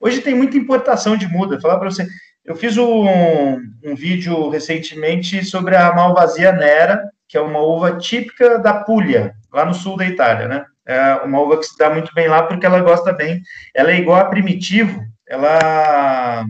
hoje 0.00 0.22
tem 0.22 0.34
muita 0.34 0.56
importação 0.56 1.14
de 1.14 1.28
muda. 1.28 1.60
Falar 1.60 1.78
para 1.78 1.90
você, 1.90 2.08
eu 2.46 2.56
fiz 2.56 2.78
um, 2.78 3.58
um 3.84 3.94
vídeo 3.94 4.48
recentemente 4.48 5.44
sobre 5.44 5.76
a 5.76 5.94
Malvasia 5.94 6.50
Nera, 6.50 7.10
que 7.28 7.36
é 7.36 7.40
uma 7.42 7.60
uva 7.60 7.98
típica 7.98 8.58
da 8.58 8.72
Puglia, 8.72 9.34
lá 9.52 9.66
no 9.66 9.74
sul 9.74 9.98
da 9.98 10.06
Itália, 10.06 10.48
né? 10.48 10.64
É 10.88 11.16
uma 11.16 11.40
uva 11.40 11.58
que 11.58 11.66
se 11.66 11.76
dá 11.76 11.90
muito 11.90 12.12
bem 12.14 12.28
lá 12.28 12.42
porque 12.44 12.64
ela 12.64 12.80
gosta 12.80 13.12
bem. 13.12 13.42
Ela 13.74 13.92
é 13.92 13.98
igual 13.98 14.18
a 14.18 14.24
Primitivo, 14.24 15.04
ela 15.28 16.46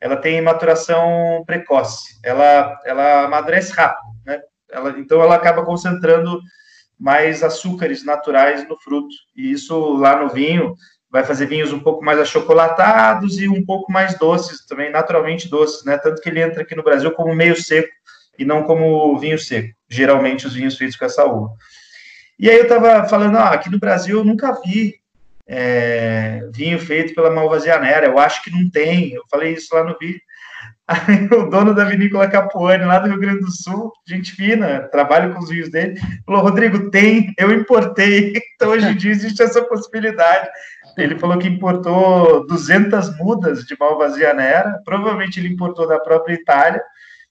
ela 0.00 0.16
tem 0.16 0.40
maturação 0.40 1.42
precoce, 1.46 2.18
ela, 2.22 2.80
ela 2.84 3.24
amadurece 3.24 3.72
rápido, 3.72 4.06
né? 4.24 4.40
Ela, 4.70 4.90
então 4.98 5.20
ela 5.22 5.34
acaba 5.34 5.64
concentrando 5.64 6.40
mais 6.98 7.42
açúcares 7.42 8.04
naturais 8.04 8.66
no 8.68 8.78
fruto, 8.78 9.14
e 9.34 9.50
isso 9.50 9.94
lá 9.96 10.22
no 10.22 10.28
vinho 10.28 10.74
vai 11.10 11.24
fazer 11.24 11.46
vinhos 11.46 11.72
um 11.72 11.80
pouco 11.80 12.04
mais 12.04 12.18
achocolatados 12.18 13.38
e 13.38 13.48
um 13.48 13.64
pouco 13.64 13.90
mais 13.90 14.18
doces, 14.18 14.66
também 14.66 14.90
naturalmente 14.90 15.48
doces, 15.48 15.84
né? 15.84 15.96
Tanto 15.98 16.20
que 16.20 16.28
ele 16.28 16.42
entra 16.42 16.62
aqui 16.62 16.74
no 16.74 16.84
Brasil 16.84 17.10
como 17.12 17.34
meio 17.34 17.56
seco 17.56 17.88
e 18.38 18.44
não 18.44 18.64
como 18.64 19.18
vinho 19.18 19.38
seco, 19.38 19.74
geralmente 19.88 20.46
os 20.46 20.54
vinhos 20.54 20.76
feitos 20.76 20.96
com 20.96 21.04
essa 21.04 21.24
uva. 21.24 21.50
E 22.38 22.50
aí 22.50 22.56
eu 22.56 22.64
estava 22.64 23.08
falando, 23.08 23.36
ah, 23.38 23.50
aqui 23.50 23.70
no 23.70 23.78
Brasil 23.78 24.18
eu 24.18 24.24
nunca 24.24 24.52
vi 24.64 24.94
é, 25.48 26.48
vinho 26.52 26.78
feito 26.78 27.14
pela 27.14 27.30
Malvazianera, 27.30 28.06
eu 28.06 28.18
acho 28.18 28.42
que 28.42 28.50
não 28.50 28.68
tem, 28.68 29.12
eu 29.12 29.22
falei 29.30 29.54
isso 29.54 29.74
lá 29.74 29.84
no 29.84 29.96
vídeo. 29.98 30.20
Aí 30.88 31.26
o 31.32 31.50
dono 31.50 31.74
da 31.74 31.84
vinícola 31.84 32.28
Capuane, 32.28 32.84
lá 32.84 33.00
do 33.00 33.08
Rio 33.08 33.18
Grande 33.18 33.40
do 33.40 33.50
Sul, 33.50 33.92
gente 34.06 34.30
fina, 34.32 34.86
trabalho 34.92 35.34
com 35.34 35.40
os 35.40 35.48
vinhos 35.48 35.68
dele, 35.68 36.00
falou, 36.24 36.42
Rodrigo, 36.42 36.90
tem, 36.90 37.34
eu 37.36 37.50
importei, 37.50 38.34
então 38.54 38.70
hoje 38.70 38.86
em 38.86 38.96
dia 38.96 39.10
existe 39.10 39.42
essa 39.42 39.64
possibilidade. 39.64 40.48
Ele 40.96 41.18
falou 41.18 41.38
que 41.38 41.48
importou 41.48 42.46
200 42.46 43.18
mudas 43.18 43.64
de 43.64 43.76
Malvazianera, 43.78 44.80
provavelmente 44.84 45.40
ele 45.40 45.48
importou 45.48 45.88
da 45.88 45.98
própria 45.98 46.34
Itália, 46.34 46.80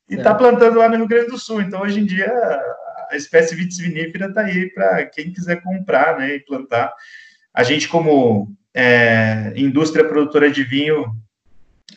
e 0.09 0.15
está 0.15 0.35
plantando 0.35 0.77
lá 0.77 0.89
no 0.89 0.97
Rio 0.97 1.07
Grande 1.07 1.29
do 1.29 1.39
Sul, 1.39 1.61
então 1.61 1.81
hoje 1.81 2.01
em 2.01 2.05
dia 2.05 2.29
a 3.09 3.15
espécie 3.15 3.55
vitis 3.55 3.77
vinífera 3.77 4.27
está 4.27 4.41
aí 4.41 4.69
para 4.71 5.05
quem 5.05 5.31
quiser 5.31 5.61
comprar 5.61 6.17
né, 6.17 6.35
e 6.35 6.39
plantar. 6.39 6.93
A 7.53 7.63
gente, 7.63 7.87
como 7.87 8.51
é, 8.73 9.53
indústria 9.55 10.07
produtora 10.07 10.51
de 10.51 10.63
vinho, 10.63 11.05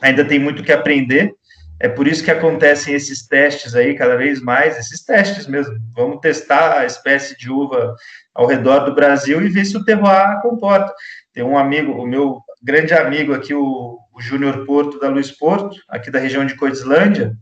ainda 0.01 0.25
tem 0.25 0.39
muito 0.39 0.63
que 0.63 0.73
aprender. 0.73 1.35
É 1.81 1.89
por 1.89 2.09
isso 2.09 2.25
que 2.25 2.31
acontecem 2.31 2.95
esses 2.95 3.27
testes 3.27 3.75
aí 3.75 3.95
cada 3.95 4.17
vez 4.17 4.41
mais, 4.41 4.77
esses 4.79 5.05
testes 5.05 5.47
mesmo. 5.47 5.77
Vamos 5.95 6.21
testar 6.21 6.79
a 6.79 6.87
espécie 6.87 7.37
de 7.37 7.51
uva 7.51 7.95
ao 8.35 8.47
redor 8.47 8.81
do 8.81 8.95
Brasil 8.95 9.41
e 9.43 9.49
ver 9.49 9.65
se 9.65 9.77
o 9.77 9.85
terroir 9.85 10.41
comporta. 10.41 10.93
Tem 11.33 11.45
um 11.45 11.57
amigo, 11.57 11.93
o 11.93 12.07
meu 12.07 12.41
grande 12.63 12.95
amigo 12.95 13.33
aqui, 13.33 13.55
o, 13.55 13.99
o 14.13 14.21
Júnior 14.21 14.67
Porto 14.67 14.99
da 14.99 15.09
Luiz 15.09 15.31
Porto, 15.31 15.77
aqui 15.89 16.11
da 16.11 16.19
região 16.19 16.45
de 16.45 16.57
Coislândia. 16.57 17.33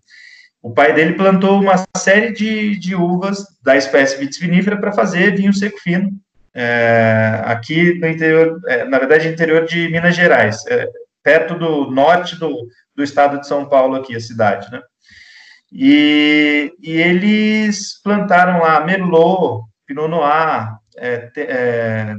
O 0.67 0.73
pai 0.73 0.93
dele 0.93 1.13
plantou 1.13 1.61
uma 1.61 1.77
série 1.97 2.33
de, 2.33 2.77
de 2.77 2.93
uvas 2.93 3.47
da 3.63 3.77
espécie 3.77 4.19
vitis 4.19 4.41
vinífera 4.41 4.77
para 4.77 4.91
fazer 4.91 5.37
vinho 5.37 5.55
seco 5.55 5.79
fino. 5.79 6.11
É, 6.53 7.41
aqui 7.45 7.95
no 8.01 8.09
interior, 8.09 8.61
é, 8.67 8.83
na 8.85 8.99
verdade, 8.99 9.29
interior 9.29 9.65
de 9.65 9.89
Minas 9.89 10.17
Gerais, 10.17 10.67
é, 10.67 10.89
perto 11.23 11.55
do 11.55 11.89
norte 11.89 12.37
do, 12.37 12.67
do 12.97 13.05
estado 13.05 13.39
de 13.39 13.47
São 13.47 13.69
Paulo, 13.69 13.95
aqui, 13.95 14.17
a 14.17 14.21
cidade, 14.21 14.69
né? 14.73 14.83
E, 15.71 16.75
e 16.83 16.97
eles 16.97 18.03
plantaram 18.03 18.59
lá 18.59 18.85
Merlot, 18.85 19.67
Pinot 19.87 20.09
Noir, 20.09 20.79
é, 20.99 21.31
é, 21.37 22.17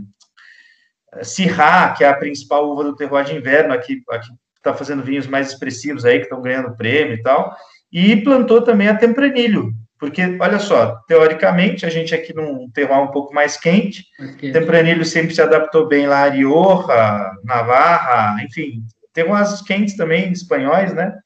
Syrah, 1.21 1.93
que 1.97 2.05
é 2.05 2.07
a 2.07 2.15
principal 2.15 2.69
uva 2.69 2.85
do 2.85 2.95
terroir 2.95 3.25
de 3.25 3.35
inverno, 3.35 3.73
aqui, 3.73 4.01
aqui 4.09 4.29
está 4.55 4.73
fazendo 4.73 5.03
vinhos 5.03 5.27
mais 5.27 5.49
expressivos 5.49 6.05
aí, 6.05 6.19
que 6.19 6.23
estão 6.23 6.41
ganhando 6.41 6.77
prêmio 6.77 7.15
e 7.15 7.21
tal, 7.21 7.53
e 7.91 8.15
plantou 8.17 8.62
também 8.62 8.88
a 8.88 8.96
Tempranillo, 8.96 9.72
porque, 10.00 10.38
olha 10.39 10.60
só, 10.60 10.98
teoricamente, 11.08 11.86
a 11.86 11.89
gente 11.89 12.13
aqui 12.13 12.34
num 12.34 12.70
terroir 12.70 13.01
um 13.01 13.08
pouco 13.08 13.34
mais 13.34 13.58
quente, 13.58 14.06
quente. 14.17 14.51
Tempranillo 14.51 15.03
sempre 15.03 15.34
se 15.34 15.41
adaptou 15.41 15.88
bem 15.88 16.06
lá 16.06 16.25
a 16.25 16.29
Rioja, 16.29 17.32
Navarra, 17.44 18.44
enfim, 18.44 18.84
terroirs 19.12 19.62
quentes 19.63 19.98
também, 19.98 20.32
espanhóis, 20.32 20.94
né? 20.94 21.17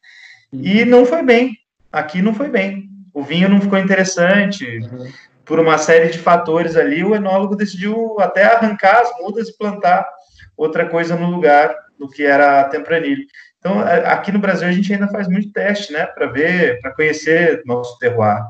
E 0.53 0.85
não 0.85 1.05
foi 1.05 1.23
bem. 1.23 1.57
Aqui 1.91 2.21
não 2.21 2.33
foi 2.33 2.49
bem. 2.49 2.89
O 3.13 3.23
vinho 3.23 3.49
não 3.49 3.59
ficou 3.59 3.77
interessante. 3.77 4.79
Uhum. 4.79 5.11
Por 5.43 5.59
uma 5.59 5.77
série 5.77 6.09
de 6.09 6.17
fatores 6.17 6.77
ali, 6.77 7.03
o 7.03 7.15
enólogo 7.15 7.55
decidiu 7.55 8.17
até 8.19 8.43
arrancar 8.43 9.01
as 9.01 9.11
mudas 9.19 9.49
e 9.49 9.57
plantar 9.57 10.07
outra 10.55 10.85
coisa 10.87 11.15
no 11.15 11.29
lugar 11.29 11.75
do 11.99 12.07
que 12.07 12.23
era 12.23 12.63
Tempranillo. 12.65 13.23
Então, 13.61 13.79
aqui 13.79 14.31
no 14.31 14.39
Brasil, 14.39 14.67
a 14.67 14.71
gente 14.71 14.91
ainda 14.91 15.07
faz 15.07 15.27
muito 15.27 15.53
teste, 15.53 15.93
né, 15.93 16.07
para 16.07 16.25
ver, 16.25 16.81
para 16.81 16.91
conhecer 16.95 17.61
nosso 17.63 17.97
terroir. 17.99 18.43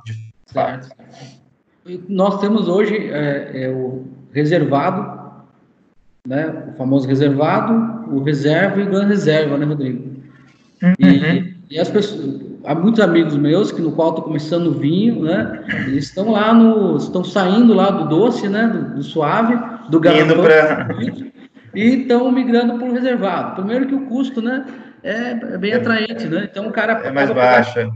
Certo. 0.46 0.90
Nós 2.08 2.40
temos 2.40 2.70
hoje 2.70 2.96
é, 3.12 3.64
é, 3.64 3.70
o 3.70 4.06
reservado, 4.32 5.20
né, 6.26 6.70
o 6.72 6.78
famoso 6.78 7.10
reservado, 7.10 8.10
o 8.10 8.24
reserva 8.24 8.80
e 8.80 8.84
o 8.84 8.90
gran 8.90 9.06
reserva, 9.06 9.58
né, 9.58 9.66
Rodrigo? 9.66 10.16
Uhum. 10.82 10.94
E, 10.98 11.56
e, 11.72 11.78
as 11.80 11.90
pessoas, 11.90 12.40
há 12.64 12.74
muitos 12.74 13.02
amigos 13.02 13.36
meus 13.36 13.70
que 13.70 13.82
no 13.82 13.92
qual 13.92 14.10
estou 14.10 14.24
começando 14.24 14.68
o 14.68 14.80
vinho, 14.80 15.24
né, 15.24 15.62
eles 15.88 16.06
estão 16.06 16.32
lá 16.32 16.54
no, 16.54 16.96
estão 16.96 17.22
saindo 17.22 17.74
lá 17.74 17.92
do 17.92 18.08
doce, 18.08 18.48
né, 18.48 18.66
do, 18.68 18.96
do 18.96 19.04
suave, 19.04 19.60
do 19.90 20.00
garrafão, 20.00 20.42
pra... 20.42 20.88
e 21.76 22.02
estão 22.02 22.32
migrando 22.32 22.78
para 22.78 22.88
o 22.88 22.94
reservado. 22.94 23.56
Primeiro 23.56 23.88
que 23.88 23.96
o 23.96 24.06
custo, 24.06 24.42
né, 24.42 24.66
é, 25.04 25.32
é 25.32 25.58
bem 25.58 25.74
atraente, 25.74 26.28
né? 26.28 26.48
Então 26.50 26.68
o 26.68 26.72
cara 26.72 26.94
é 27.06 27.12
mais 27.12 27.32
baixa. 27.32 27.90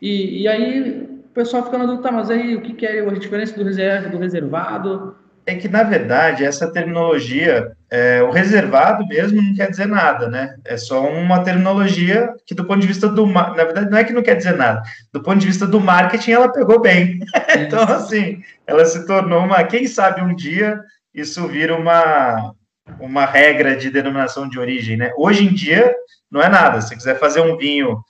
E, 0.00 0.08
e, 0.08 0.42
e, 0.42 0.48
aí 0.48 1.08
o 1.24 1.34
pessoal 1.34 1.64
fica 1.64 1.78
na 1.78 1.86
dúvida, 1.86 2.02
tá, 2.02 2.12
mas 2.12 2.30
aí 2.30 2.56
o 2.56 2.60
que, 2.60 2.72
que 2.72 2.86
é 2.86 3.00
a 3.00 3.12
diferença 3.12 3.56
do 3.56 3.64
reserva 3.64 4.08
do 4.08 4.18
reservado? 4.18 5.16
É 5.46 5.54
que, 5.54 5.68
na 5.68 5.82
verdade, 5.82 6.42
essa 6.42 6.72
terminologia, 6.72 7.72
é, 7.90 8.22
o 8.22 8.30
reservado 8.30 9.06
mesmo 9.06 9.42
não 9.42 9.54
quer 9.54 9.68
dizer 9.68 9.86
nada, 9.86 10.26
né? 10.26 10.56
É 10.64 10.76
só 10.78 11.06
uma 11.06 11.44
terminologia 11.44 12.32
que, 12.46 12.54
do 12.54 12.64
ponto 12.64 12.80
de 12.80 12.86
vista 12.86 13.08
do. 13.08 13.26
Na 13.26 13.52
verdade, 13.52 13.90
não 13.90 13.98
é 13.98 14.04
que 14.04 14.12
não 14.14 14.22
quer 14.22 14.36
dizer 14.36 14.56
nada. 14.56 14.82
Do 15.12 15.22
ponto 15.22 15.38
de 15.38 15.46
vista 15.46 15.66
do 15.66 15.78
marketing, 15.78 16.30
ela 16.32 16.50
pegou 16.50 16.80
bem. 16.80 17.18
então, 17.60 17.82
assim, 17.82 18.42
ela 18.66 18.86
se 18.86 19.06
tornou 19.06 19.44
uma. 19.44 19.62
Quem 19.64 19.86
sabe 19.86 20.22
um 20.22 20.34
dia 20.34 20.80
isso 21.14 21.46
vira 21.46 21.76
uma, 21.76 22.54
uma 22.98 23.24
regra 23.24 23.76
de 23.76 23.90
denominação 23.90 24.48
de 24.48 24.58
origem, 24.58 24.96
né? 24.96 25.12
Hoje 25.16 25.44
em 25.44 25.52
dia 25.52 25.94
não 26.30 26.40
é 26.40 26.48
nada. 26.48 26.80
Se 26.80 26.94
quiser 26.94 27.18
fazer 27.18 27.40
um 27.40 27.56
vinho 27.56 28.02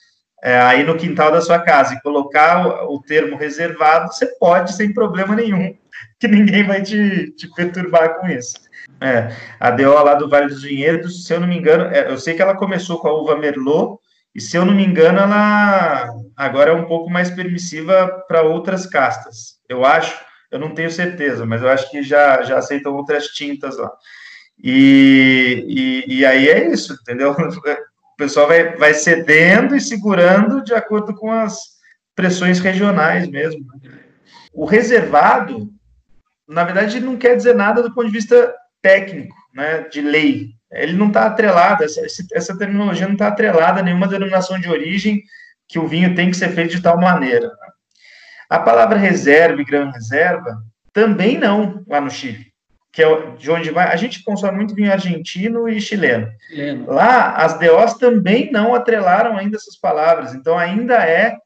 é, 0.43 0.59
aí 0.61 0.85
no 0.85 0.97
quintal 0.97 1.33
da 1.33 1.41
sua 1.41 1.59
casa 1.59 1.95
e 1.95 2.01
colocar 2.03 2.67
o, 2.67 2.97
o, 2.97 3.03
termo 3.03 3.37
reservado, 3.37 4.13
você 4.13 4.27
pode 4.39 4.75
sem 4.75 4.93
problema 4.93 5.35
nenhum, 5.35 5.75
que 6.21 6.29
ninguém 6.29 6.65
vai 6.67 6.83
te, 6.83 7.31
te 7.37 7.49
perturbar 7.55 8.21
com 8.21 8.29
isso. 8.29 8.55
É, 9.01 9.35
a 9.59 9.71
DO 9.71 9.93
lá 10.03 10.15
do 10.15 10.29
Vale 10.29 10.49
dos 10.49 10.63
Vinhedos, 10.63 11.25
se 11.27 11.33
eu 11.33 11.41
não 11.41 11.49
me 11.49 11.57
engano, 11.57 11.85
é, 11.85 12.11
eu 12.11 12.19
sei 12.19 12.35
que 12.35 12.43
ela 12.43 12.57
começou 12.57 12.99
com 12.99 13.09
a 13.09 13.15
uva 13.15 13.39
Merlot, 13.39 13.99
e 14.35 14.41
se 14.41 14.57
eu 14.57 14.65
não 14.65 14.75
me 14.75 14.85
engano, 14.85 15.21
ela 15.21 16.09
agora 16.37 16.73
é 16.73 16.75
um 16.75 16.87
pouco 16.87 17.09
mais 17.09 17.31
permissiva 17.31 18.25
para 18.27 18.43
outras 18.43 18.85
castas. 18.85 19.59
Eu 19.69 19.85
acho, 19.85 20.15
eu 20.51 20.59
não 20.59 20.75
tenho 20.75 20.91
certeza, 20.91 21.47
mas 21.47 21.63
eu 21.63 21.69
acho 21.69 21.91
que 21.91 22.03
já, 22.03 22.43
já 22.43 22.59
aceitam 22.59 22.95
outras 22.95 23.29
tintas 23.29 23.79
lá. 23.79 23.91
E, 24.63 26.05
e, 26.07 26.19
e, 26.19 26.27
aí 26.27 26.49
é 26.49 26.71
isso, 26.71 26.95
entendeu? 26.95 27.35
O 28.15 28.17
pessoal 28.17 28.47
vai, 28.47 28.77
vai 28.77 28.95
cedendo 28.95 29.75
e 29.75 29.81
segurando 29.81 30.63
de 30.63 30.73
acordo 30.73 31.13
com 31.17 31.33
as 31.33 31.59
pressões 32.15 32.61
regionais 32.61 33.29
mesmo. 33.29 33.67
O 34.53 34.65
reservado, 34.65 35.69
na 36.49 36.63
verdade, 36.63 37.01
não 37.01 37.17
quer 37.17 37.37
dizer 37.37 37.57
nada 37.57 37.83
do 37.83 37.93
ponto 37.93 38.07
de 38.07 38.13
vista 38.13 38.55
técnico, 38.81 39.35
né, 39.53 39.81
de 39.89 40.01
lei. 40.01 40.51
Ele 40.71 40.93
não 40.93 41.09
está 41.09 41.27
atrelado, 41.27 41.83
essa, 41.83 42.03
essa 42.33 42.57
terminologia 42.57 43.09
não 43.09 43.15
está 43.15 43.27
atrelada 43.27 43.81
a 43.81 43.83
nenhuma 43.83 44.07
denominação 44.07 44.61
de 44.61 44.71
origem 44.71 45.21
que 45.67 45.81
o 45.81 45.89
vinho 45.89 46.15
tem 46.15 46.31
que 46.31 46.37
ser 46.37 46.51
feito 46.51 46.77
de 46.77 46.83
tal 46.83 46.97
maneira. 47.01 47.51
A 48.49 48.61
palavra 48.61 48.97
reserva 48.97 49.61
e 49.61 49.65
grão 49.65 49.91
reserva 49.91 50.57
também 50.93 51.37
não 51.37 51.85
lá 51.89 52.01
no 52.01 52.13
Chile 52.13 52.54
que 52.95 53.03
é 53.03 53.31
de 53.37 53.51
onde 53.51 53.71
vai. 53.71 53.93
A 53.93 53.97
gente 53.97 54.23
consome 54.23 54.57
muito 54.57 54.75
vinho 54.75 54.93
argentino 54.93 55.69
e 55.69 55.81
chileno. 55.81 56.29
chileno. 56.49 56.87
Lá, 56.87 57.33
as 57.35 57.59
DOs 57.59 57.95
também 57.95 58.53
não 58.53 58.75
atrelaram 58.75 59.37
ainda 59.37 59.57
essas 59.57 59.77
palavras, 59.77 60.33
então 60.33 60.57
ainda 60.57 60.95
é 60.95 61.37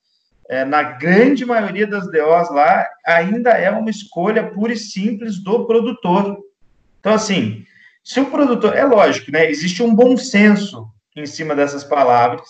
é, 0.49 0.65
na 0.65 0.83
grande 0.83 1.45
maioria 1.45 1.87
das 1.87 2.11
DOs 2.11 2.51
lá, 2.51 2.87
ainda 3.07 3.51
é 3.51 3.71
uma 3.71 3.91
escolha 3.91 4.51
pura 4.51 4.73
e 4.73 4.79
simples 4.79 5.43
do 5.43 5.67
produtor. 5.67 6.39
Então, 7.01 7.13
assim, 7.13 7.65
se 8.03 8.19
o 8.21 8.31
produtor. 8.31 8.75
É 8.75 8.85
lógico, 8.85 9.31
né? 9.31 9.51
Existe 9.51 9.83
um 9.83 9.95
bom 9.95 10.17
senso 10.17 10.87
em 11.15 11.27
cima 11.27 11.55
dessas 11.55 11.85
palavras, 11.85 12.49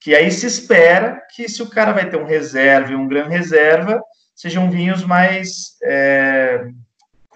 que 0.00 0.14
aí 0.14 0.30
se 0.30 0.46
espera 0.46 1.22
que 1.34 1.48
se 1.48 1.62
o 1.62 1.70
cara 1.70 1.92
vai 1.92 2.10
ter 2.10 2.16
um 2.16 2.24
reserva 2.24 2.92
e 2.92 2.96
um 2.96 3.06
grande 3.06 3.30
reserva, 3.30 4.02
sejam 4.34 4.70
vinhos 4.70 5.04
mais. 5.04 5.76
É, 5.82 6.66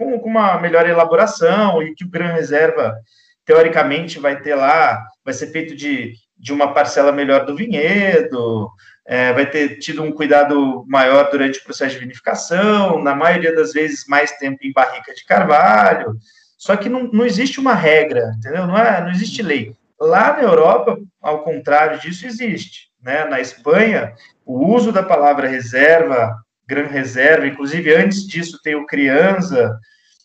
com, 0.04 0.18
com, 0.18 0.28
uma 0.28 0.59
melhor 0.61 0.88
elaboração 0.88 1.82
e 1.82 1.94
que 1.94 2.04
o 2.04 2.11
grande 2.11 2.35
reserva, 2.35 2.97
teoricamente, 3.44 4.18
vai 4.18 4.40
ter 4.40 4.54
lá, 4.54 5.04
vai 5.25 5.35
ser 5.35 5.49
feito 5.49 5.75
de, 5.75 6.14
de 6.37 6.52
uma 6.52 6.73
parcela 6.73 7.12
melhor 7.12 7.44
do 7.44 7.56
vinhedo, 7.56 8.71
é, 9.06 9.32
vai 9.32 9.47
ter 9.47 9.78
tido 9.78 10.02
um 10.02 10.12
cuidado 10.12 10.85
maior 10.88 11.30
durante 11.30 11.59
o 11.59 11.64
processo 11.64 11.94
de 11.94 12.00
vinificação, 12.00 13.02
na 13.02 13.14
maioria 13.14 13.54
das 13.54 13.73
vezes 13.73 14.06
mais 14.06 14.32
tempo 14.32 14.59
em 14.62 14.73
barrica 14.73 15.14
de 15.14 15.25
carvalho. 15.25 16.16
Só 16.56 16.76
que 16.76 16.88
não, 16.88 17.04
não 17.12 17.26
existe 17.26 17.59
uma 17.59 17.75
regra, 17.75 18.32
entendeu? 18.37 18.66
Não, 18.66 18.78
é, 18.78 19.00
não 19.00 19.11
existe 19.11 19.42
lei. 19.42 19.75
Lá 20.00 20.32
na 20.32 20.42
Europa, 20.42 20.99
ao 21.21 21.42
contrário 21.42 21.99
disso, 21.99 22.26
existe. 22.26 22.88
Né? 23.02 23.25
Na 23.25 23.40
Espanha, 23.40 24.14
o 24.44 24.73
uso 24.73 24.92
da 24.92 25.02
palavra 25.02 25.49
reserva, 25.49 26.37
gran 26.66 26.87
reserva, 26.87 27.47
inclusive 27.47 27.95
antes 27.95 28.26
disso 28.26 28.61
tem 28.62 28.75
o 28.75 28.87
criança, 28.87 29.78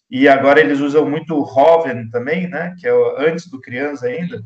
e 0.10 0.28
agora 0.28 0.60
eles 0.60 0.80
usam 0.80 1.10
muito 1.10 1.36
o 1.36 1.44
Hoven 1.44 2.10
também, 2.10 2.48
né? 2.48 2.74
que 2.80 2.88
é 2.88 2.92
antes 3.18 3.50
do 3.50 3.60
criança 3.60 4.08
ainda. 4.08 4.42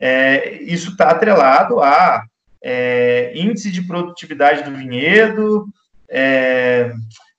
É, 0.00 0.62
isso 0.62 0.90
está 0.90 1.10
atrelado 1.10 1.80
a 1.80 2.22
é, 2.62 3.32
índice 3.34 3.70
de 3.70 3.82
produtividade 3.82 4.62
do 4.62 4.76
vinhedo, 4.76 5.66
é, 6.08 6.92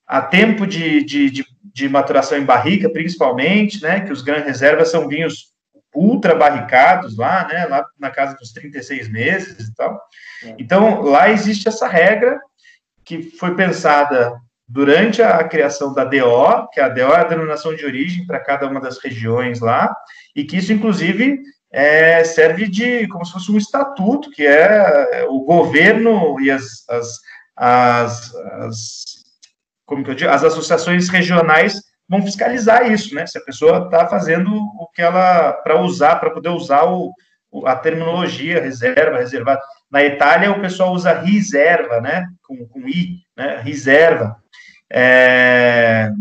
a 0.05 0.21
tempo 0.21 0.65
de, 0.65 1.03
de, 1.03 1.29
de, 1.29 1.45
de, 1.73 1.89
maturação 1.89 2.37
em 2.37 2.45
barrica, 2.45 2.89
principalmente, 2.89 3.81
né, 3.81 4.01
que 4.01 4.11
os 4.11 4.21
grandes 4.21 4.47
reservas 4.47 4.89
são 4.89 5.07
vinhos 5.07 5.53
ultra 5.93 6.35
barricados 6.35 7.17
lá, 7.17 7.47
né, 7.47 7.65
lá 7.65 7.85
na 7.99 8.09
casa 8.09 8.35
dos 8.35 8.51
36 8.51 9.09
meses 9.09 9.67
e 9.67 9.75
tal. 9.75 9.99
É. 10.43 10.55
Então, 10.59 11.01
lá 11.01 11.29
existe 11.29 11.67
essa 11.67 11.87
regra 11.87 12.39
que 13.07 13.23
foi 13.23 13.55
pensada 13.55 14.33
durante 14.67 15.21
a 15.21 15.41
criação 15.45 15.93
da 15.93 16.03
DO, 16.03 16.67
que 16.73 16.81
a 16.81 16.89
DO 16.89 17.13
é 17.13 17.21
a 17.21 17.23
denominação 17.23 17.73
de 17.73 17.85
origem 17.85 18.27
para 18.27 18.39
cada 18.39 18.67
uma 18.67 18.81
das 18.81 18.97
regiões 18.97 19.61
lá, 19.61 19.95
e 20.35 20.43
que 20.43 20.57
isso, 20.57 20.73
inclusive, 20.73 21.39
é, 21.71 22.23
serve 22.25 22.67
de 22.67 23.07
como 23.07 23.25
se 23.25 23.31
fosse 23.31 23.51
um 23.51 23.57
estatuto, 23.57 24.29
que 24.29 24.45
é 24.45 25.25
o 25.29 25.41
governo 25.45 26.39
e 26.41 26.51
as, 26.51 26.87
as, 26.89 27.19
as, 27.55 28.35
as 28.35 29.05
como 29.85 30.03
que 30.03 30.11
eu 30.11 30.15
digo, 30.15 30.29
as 30.29 30.43
associações 30.43 31.07
regionais 31.07 31.81
vão 32.09 32.21
fiscalizar 32.21 32.91
isso, 32.91 33.15
né? 33.15 33.25
Se 33.25 33.37
a 33.37 33.41
pessoa 33.41 33.85
está 33.85 34.07
fazendo 34.07 34.53
o 34.53 34.87
que 34.93 35.01
ela 35.01 35.53
para 35.53 35.79
usar, 35.79 36.17
para 36.17 36.31
poder 36.31 36.49
usar 36.49 36.83
o, 36.85 37.13
a 37.65 37.75
terminologia 37.75 38.61
reserva, 38.61 39.17
reservado. 39.17 39.61
Na 39.89 40.03
Itália 40.03 40.51
o 40.51 40.61
pessoal 40.61 40.93
usa 40.93 41.19
reserva, 41.19 42.01
né? 42.01 42.27
Com, 42.43 42.65
com 42.67 42.87
i, 42.87 43.19
né? 43.35 43.61
Reserva. 43.63 44.37
É, 44.91 46.11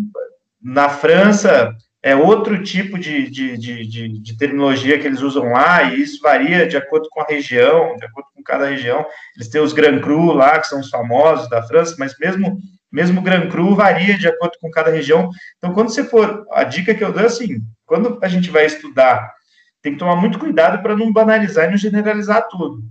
na 0.63 0.89
França 0.89 1.75
é 2.03 2.15
outro 2.15 2.63
tipo 2.63 2.99
de, 2.99 3.29
de, 3.31 3.57
de, 3.57 4.21
de, 4.21 4.37
terminologia 4.37 4.99
que 4.99 5.07
eles 5.07 5.23
usam 5.23 5.51
lá, 5.53 5.83
e 5.83 6.01
isso 6.01 6.21
varia 6.23 6.67
de 6.67 6.77
acordo 6.77 7.09
com 7.11 7.21
a 7.21 7.27
região, 7.27 7.97
de 7.97 8.05
acordo 8.05 8.29
com 8.35 8.43
cada 8.43 8.67
região. 8.67 9.05
Eles 9.35 9.49
têm 9.49 9.61
os 9.61 9.73
Grand 9.73 10.01
Cru 10.01 10.33
lá, 10.33 10.59
que 10.61 10.69
são 10.69 10.81
os 10.81 10.89
famosos 10.89 11.49
da 11.51 11.63
França, 11.63 11.97
mas 11.99 12.17
mesmo 12.19 12.59
mesmo 12.93 13.21
Grand 13.21 13.49
Cru 13.49 13.75
varia 13.75 14.17
de 14.17 14.29
acordo 14.29 14.57
com 14.61 14.71
cada 14.71 14.91
região. 14.91 15.29
Então, 15.59 15.75
quando 15.75 15.91
você 15.91 16.05
for, 16.05 16.47
a 16.53 16.65
dica 16.65 16.95
que 16.95 17.05
eu 17.05 17.13
dou 17.13 17.23
é 17.23 17.27
assim, 17.27 17.61
quando 17.85 18.19
a 18.23 18.29
gente 18.29 18.51
vai 18.51 18.65
estudar, 18.65 19.35
tem 19.83 19.93
que 19.93 19.99
tomar 19.99 20.17
muito 20.17 20.39
cuidado 20.39 20.83
para 20.83 20.97
não 20.97 21.13
banalizar 21.13 21.67
e 21.67 21.71
não 21.71 21.77
generalizar 21.77 22.49
tudo. 22.49 22.83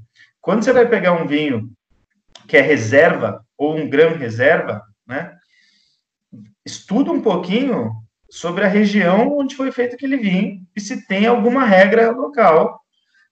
Quando 0.46 0.64
você 0.64 0.72
vai 0.72 0.88
pegar 0.88 1.14
um 1.14 1.26
vinho 1.26 1.72
que 2.48 2.56
é 2.56 2.62
reserva 2.62 3.44
ou 3.58 3.76
um 3.76 3.90
grão 3.90 4.16
reserva, 4.16 4.84
né? 5.08 5.34
Estuda 6.64 7.12
um 7.12 7.20
pouquinho 7.20 7.92
sobre 8.30 8.64
a 8.64 8.68
região 8.68 9.40
onde 9.40 9.56
foi 9.56 9.72
feito 9.72 9.96
aquele 9.96 10.18
vinho 10.18 10.62
e 10.76 10.80
se 10.80 11.08
tem 11.08 11.26
alguma 11.26 11.66
regra 11.66 12.12
local, 12.12 12.80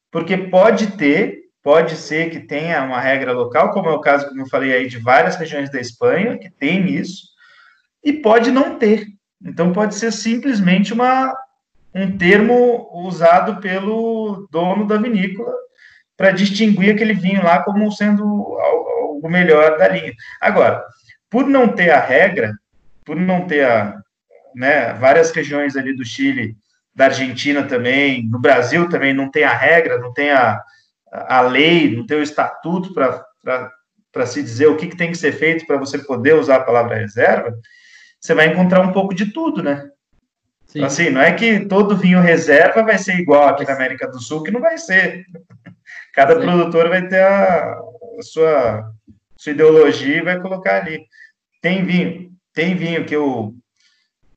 porque 0.09 0.35
pode 0.35 0.97
ter, 0.97 1.43
pode 1.61 1.97
ser 1.97 2.31
que 2.31 2.39
tenha 2.39 2.83
uma 2.83 2.99
regra 2.99 3.31
local, 3.31 3.69
como 3.69 3.89
é 3.89 3.93
o 3.93 4.01
caso, 4.01 4.27
como 4.27 4.41
eu 4.41 4.49
falei 4.49 4.73
aí, 4.73 4.87
de 4.87 4.97
várias 4.97 5.35
regiões 5.35 5.69
da 5.69 5.79
Espanha, 5.79 6.39
que 6.39 6.49
tem 6.49 6.95
isso, 6.95 7.27
e 8.03 8.11
pode 8.11 8.49
não 8.49 8.79
ter. 8.79 9.05
Então, 9.39 9.71
pode 9.71 9.93
ser 9.93 10.11
simplesmente 10.11 10.91
uma, 10.91 11.31
um 11.93 12.17
termo 12.17 12.89
usado 13.05 13.61
pelo 13.61 14.47
dono 14.49 14.87
da 14.87 14.97
vinícola 14.97 15.53
para 16.17 16.31
distinguir 16.31 16.93
aquele 16.93 17.13
vinho 17.13 17.43
lá 17.43 17.63
como 17.63 17.91
sendo 17.91 18.25
o 18.25 19.29
melhor 19.29 19.77
da 19.77 19.87
linha. 19.87 20.13
Agora, 20.39 20.83
por 21.29 21.47
não 21.47 21.67
ter 21.69 21.89
a 21.89 21.99
regra, 21.99 22.53
por 23.05 23.15
não 23.15 23.47
ter 23.47 23.65
a, 23.65 23.95
né, 24.55 24.93
várias 24.93 25.31
regiões 25.31 25.75
ali 25.75 25.95
do 25.95 26.05
Chile, 26.05 26.55
da 26.95 27.05
Argentina 27.05 27.63
também, 27.63 28.27
no 28.29 28.39
Brasil 28.39 28.87
também 28.87 29.13
não 29.13 29.29
tem 29.31 29.43
a 29.43 29.53
regra, 29.53 29.97
não 29.97 30.13
tem 30.13 30.31
a, 30.31 30.61
a 31.11 31.41
lei, 31.41 31.95
não 31.95 32.05
tem 32.05 32.17
o 32.17 32.23
estatuto 32.23 32.93
para 32.93 34.25
se 34.25 34.43
dizer 34.43 34.67
o 34.67 34.77
que, 34.77 34.87
que 34.87 34.97
tem 34.97 35.11
que 35.11 35.17
ser 35.17 35.31
feito 35.31 35.65
para 35.65 35.77
você 35.77 35.97
poder 35.97 36.35
usar 36.35 36.57
a 36.57 36.63
palavra 36.63 36.97
reserva, 36.97 37.57
você 38.19 38.33
vai 38.33 38.47
encontrar 38.47 38.81
um 38.81 38.91
pouco 38.91 39.13
de 39.13 39.31
tudo, 39.31 39.63
né? 39.63 39.89
Sim. 40.67 40.83
Assim, 40.83 41.09
não 41.09 41.21
é 41.21 41.33
que 41.33 41.65
todo 41.65 41.97
vinho 41.97 42.19
reserva 42.19 42.83
vai 42.83 42.97
ser 42.97 43.19
igual 43.19 43.47
aqui 43.49 43.65
na 43.65 43.73
América 43.73 44.07
do 44.07 44.19
Sul, 44.19 44.43
que 44.43 44.51
não 44.51 44.61
vai 44.61 44.77
ser. 44.77 45.25
Cada 46.13 46.35
Sim. 46.35 46.41
produtor 46.41 46.89
vai 46.89 47.07
ter 47.07 47.23
a, 47.23 47.79
sua, 48.21 48.91
sua 49.37 49.51
ideologia 49.51 50.17
e 50.17 50.23
vai 50.23 50.39
colocar 50.39 50.81
ali. 50.81 51.05
Tem 51.61 51.83
vinho, 51.83 52.31
tem 52.53 52.75
vinho 52.75 53.05
que 53.05 53.15
eu 53.15 53.55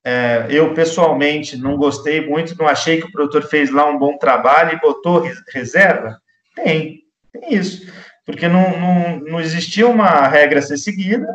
é, 0.08 0.46
eu, 0.48 0.72
pessoalmente, 0.72 1.56
não 1.56 1.76
gostei 1.76 2.24
muito, 2.24 2.56
não 2.56 2.68
achei 2.68 3.00
que 3.00 3.08
o 3.08 3.10
produtor 3.10 3.42
fez 3.42 3.72
lá 3.72 3.90
um 3.90 3.98
bom 3.98 4.16
trabalho 4.16 4.76
e 4.76 4.80
botou 4.80 5.28
reserva? 5.52 6.16
Tem, 6.54 7.00
tem 7.32 7.54
isso. 7.54 7.92
Porque 8.24 8.46
não, 8.46 8.78
não, 8.78 9.18
não 9.18 9.40
existia 9.40 9.88
uma 9.88 10.28
regra 10.28 10.60
a 10.60 10.62
ser 10.62 10.76
seguida, 10.76 11.26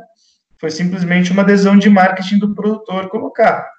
foi 0.58 0.72
simplesmente 0.72 1.34
uma 1.34 1.42
adesão 1.42 1.78
de 1.78 1.90
marketing 1.90 2.40
do 2.40 2.56
produtor 2.56 3.10
colocar. 3.10 3.70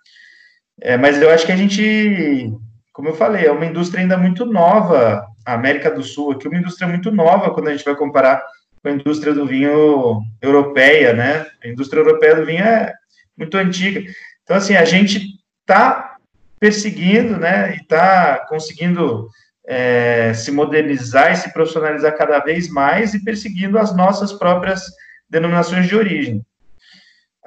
É, 0.79 0.99
mas 0.99 1.23
eu 1.23 1.31
acho 1.31 1.47
que 1.47 1.53
a 1.53 1.57
gente, 1.57 2.53
como 2.93 3.09
eu 3.09 3.15
falei, 3.15 3.47
é 3.47 3.51
uma 3.51 3.65
indústria 3.65 4.03
ainda 4.03 4.19
muito 4.19 4.45
nova, 4.45 5.25
América 5.45 5.91
do 5.91 6.03
Sul 6.03 6.33
aqui 6.33 6.47
é 6.47 6.51
uma 6.51 6.59
indústria 6.59 6.89
muito 6.89 7.11
nova 7.11 7.53
quando 7.53 7.69
a 7.69 7.73
gente 7.73 7.85
vai 7.85 7.95
comparar 7.95 8.43
com 8.83 8.89
a 8.89 8.93
indústria 8.93 9.33
do 9.33 9.47
vinho 9.47 10.23
europeia, 10.41 11.13
né? 11.13 11.47
A 11.63 11.69
indústria 11.69 12.01
europeia 12.01 12.35
do 12.35 12.45
vinho 12.45 12.65
é 12.65 12.93
muito 13.37 13.57
antiga. 13.57 14.03
Então, 14.43 14.57
assim, 14.57 14.75
a 14.75 14.85
gente 14.85 15.39
está 15.61 16.17
perseguindo, 16.59 17.39
né, 17.39 17.75
e 17.75 17.79
está 17.79 18.47
conseguindo 18.49 19.29
é, 19.67 20.33
se 20.33 20.53
modernizar 20.53 21.33
e 21.33 21.37
se 21.37 21.53
profissionalizar 21.53 22.17
cada 22.17 22.39
vez 22.39 22.69
mais 22.69 23.15
e 23.15 23.25
perseguindo 23.25 23.79
as 23.79 23.95
nossas 23.97 24.33
próprias 24.33 24.85
denominações 25.29 25.89
de 25.89 25.97
origem. 25.97 26.45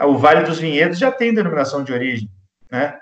O 0.02 0.18
Vale 0.18 0.46
dos 0.46 0.60
Vinhedos 0.60 0.98
já 0.98 1.12
tem 1.12 1.34
denominação 1.34 1.84
de 1.84 1.94
origem, 1.94 2.30
né? 2.70 2.98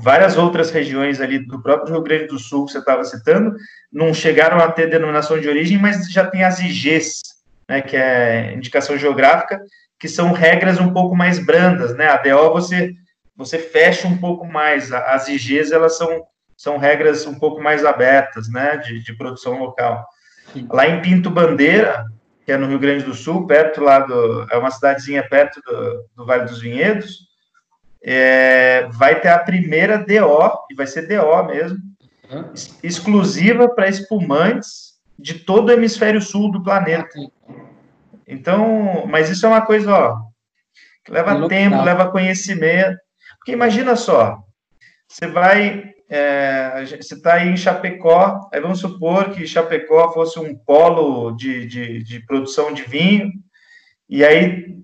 Várias 0.00 0.36
outras 0.36 0.70
regiões 0.70 1.20
ali 1.20 1.38
do 1.38 1.60
próprio 1.62 1.94
Rio 1.94 2.02
Grande 2.02 2.26
do 2.26 2.38
Sul 2.38 2.66
que 2.66 2.72
você 2.72 2.78
estava 2.78 3.04
citando 3.04 3.54
não 3.92 4.14
chegaram 4.14 4.58
a 4.58 4.70
ter 4.70 4.88
denominação 4.88 5.40
de 5.40 5.48
origem, 5.48 5.78
mas 5.78 6.10
já 6.10 6.26
tem 6.26 6.44
as 6.44 6.60
IGs, 6.60 7.20
né, 7.68 7.80
que 7.80 7.96
é 7.96 8.52
indicação 8.54 8.96
geográfica, 8.96 9.60
que 9.98 10.08
são 10.08 10.32
regras 10.32 10.78
um 10.78 10.92
pouco 10.92 11.16
mais 11.16 11.44
brandas, 11.44 11.94
né? 11.96 12.06
A 12.06 12.16
DO 12.16 12.52
você 12.52 12.94
você 13.38 13.56
fecha 13.56 14.08
um 14.08 14.18
pouco 14.18 14.44
mais. 14.44 14.92
As 14.92 15.28
IGs, 15.28 15.70
elas 15.70 15.96
são, 15.96 16.24
são 16.56 16.76
regras 16.76 17.24
um 17.24 17.38
pouco 17.38 17.62
mais 17.62 17.84
abertas, 17.84 18.48
né, 18.48 18.76
de, 18.78 19.00
de 19.00 19.16
produção 19.16 19.60
local. 19.60 20.04
Lá 20.68 20.88
em 20.88 21.00
Pinto 21.00 21.30
Bandeira, 21.30 22.04
que 22.44 22.50
é 22.50 22.56
no 22.56 22.66
Rio 22.66 22.80
Grande 22.80 23.04
do 23.04 23.14
Sul, 23.14 23.46
perto 23.46 23.80
lá 23.80 24.00
do, 24.00 24.44
é 24.50 24.58
uma 24.58 24.72
cidadezinha 24.72 25.22
perto 25.22 25.60
do, 25.60 26.04
do 26.16 26.26
Vale 26.26 26.46
dos 26.46 26.60
Vinhedos, 26.60 27.27
é, 28.02 28.88
vai 28.92 29.20
ter 29.20 29.28
a 29.28 29.38
primeira 29.38 29.98
DO, 29.98 30.66
e 30.70 30.74
vai 30.74 30.86
ser 30.86 31.06
DO 31.06 31.42
mesmo, 31.44 31.78
uhum. 32.30 32.52
exclusiva 32.82 33.68
para 33.68 33.88
espumantes 33.88 34.98
de 35.18 35.34
todo 35.34 35.68
o 35.68 35.72
hemisfério 35.72 36.20
sul 36.20 36.50
do 36.50 36.62
planeta. 36.62 37.08
Então, 38.26 39.06
mas 39.06 39.30
isso 39.30 39.46
é 39.46 39.48
uma 39.48 39.62
coisa, 39.62 39.92
ó, 39.92 40.16
que 41.04 41.10
leva 41.10 41.48
tempo, 41.48 41.82
leva 41.82 42.10
conhecimento. 42.10 42.98
Porque 43.38 43.52
imagina 43.52 43.96
só, 43.96 44.38
você 45.08 45.26
vai, 45.26 45.92
é, 46.08 46.84
você 46.84 47.14
está 47.14 47.34
aí 47.34 47.48
em 47.48 47.56
Chapecó, 47.56 48.48
aí 48.52 48.60
vamos 48.60 48.80
supor 48.80 49.30
que 49.30 49.46
Chapecó 49.46 50.12
fosse 50.12 50.38
um 50.38 50.54
polo 50.54 51.32
de, 51.32 51.66
de, 51.66 52.02
de 52.02 52.26
produção 52.26 52.72
de 52.72 52.82
vinho, 52.82 53.32
E 54.08 54.24
aí, 54.24 54.76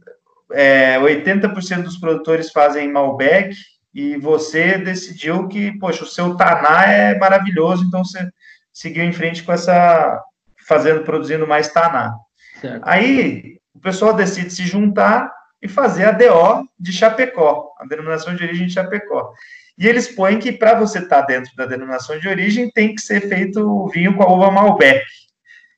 é, 0.52 0.98
80% 0.98 1.82
dos 1.82 1.98
produtores 1.98 2.50
fazem 2.50 2.90
Malbec 2.90 3.56
e 3.94 4.16
você 4.16 4.76
decidiu 4.76 5.46
que, 5.48 5.78
poxa, 5.78 6.04
o 6.04 6.06
seu 6.06 6.36
Taná 6.36 6.84
é 6.84 7.18
maravilhoso, 7.18 7.84
então 7.84 8.04
você 8.04 8.28
seguiu 8.72 9.04
em 9.04 9.12
frente 9.12 9.42
com 9.42 9.52
essa, 9.52 10.20
fazendo, 10.66 11.04
produzindo 11.04 11.46
mais 11.46 11.68
Taná. 11.68 12.14
Certo. 12.60 12.82
Aí, 12.84 13.58
o 13.74 13.80
pessoal 13.80 14.12
decide 14.12 14.50
se 14.50 14.66
juntar 14.66 15.32
e 15.62 15.68
fazer 15.68 16.04
a 16.04 16.12
DO 16.12 16.68
de 16.78 16.92
Chapecó, 16.92 17.72
a 17.78 17.86
denominação 17.86 18.34
de 18.34 18.42
origem 18.42 18.66
de 18.66 18.74
Chapecó. 18.74 19.32
E 19.78 19.88
eles 19.88 20.08
põem 20.08 20.38
que 20.38 20.52
para 20.52 20.74
você 20.74 20.98
estar 20.98 21.22
tá 21.22 21.26
dentro 21.26 21.50
da 21.56 21.66
denominação 21.66 22.18
de 22.18 22.28
origem 22.28 22.70
tem 22.70 22.94
que 22.94 23.00
ser 23.00 23.28
feito 23.28 23.60
o 23.60 23.88
vinho 23.88 24.14
com 24.16 24.22
a 24.22 24.32
uva 24.32 24.50
Malbec. 24.50 25.04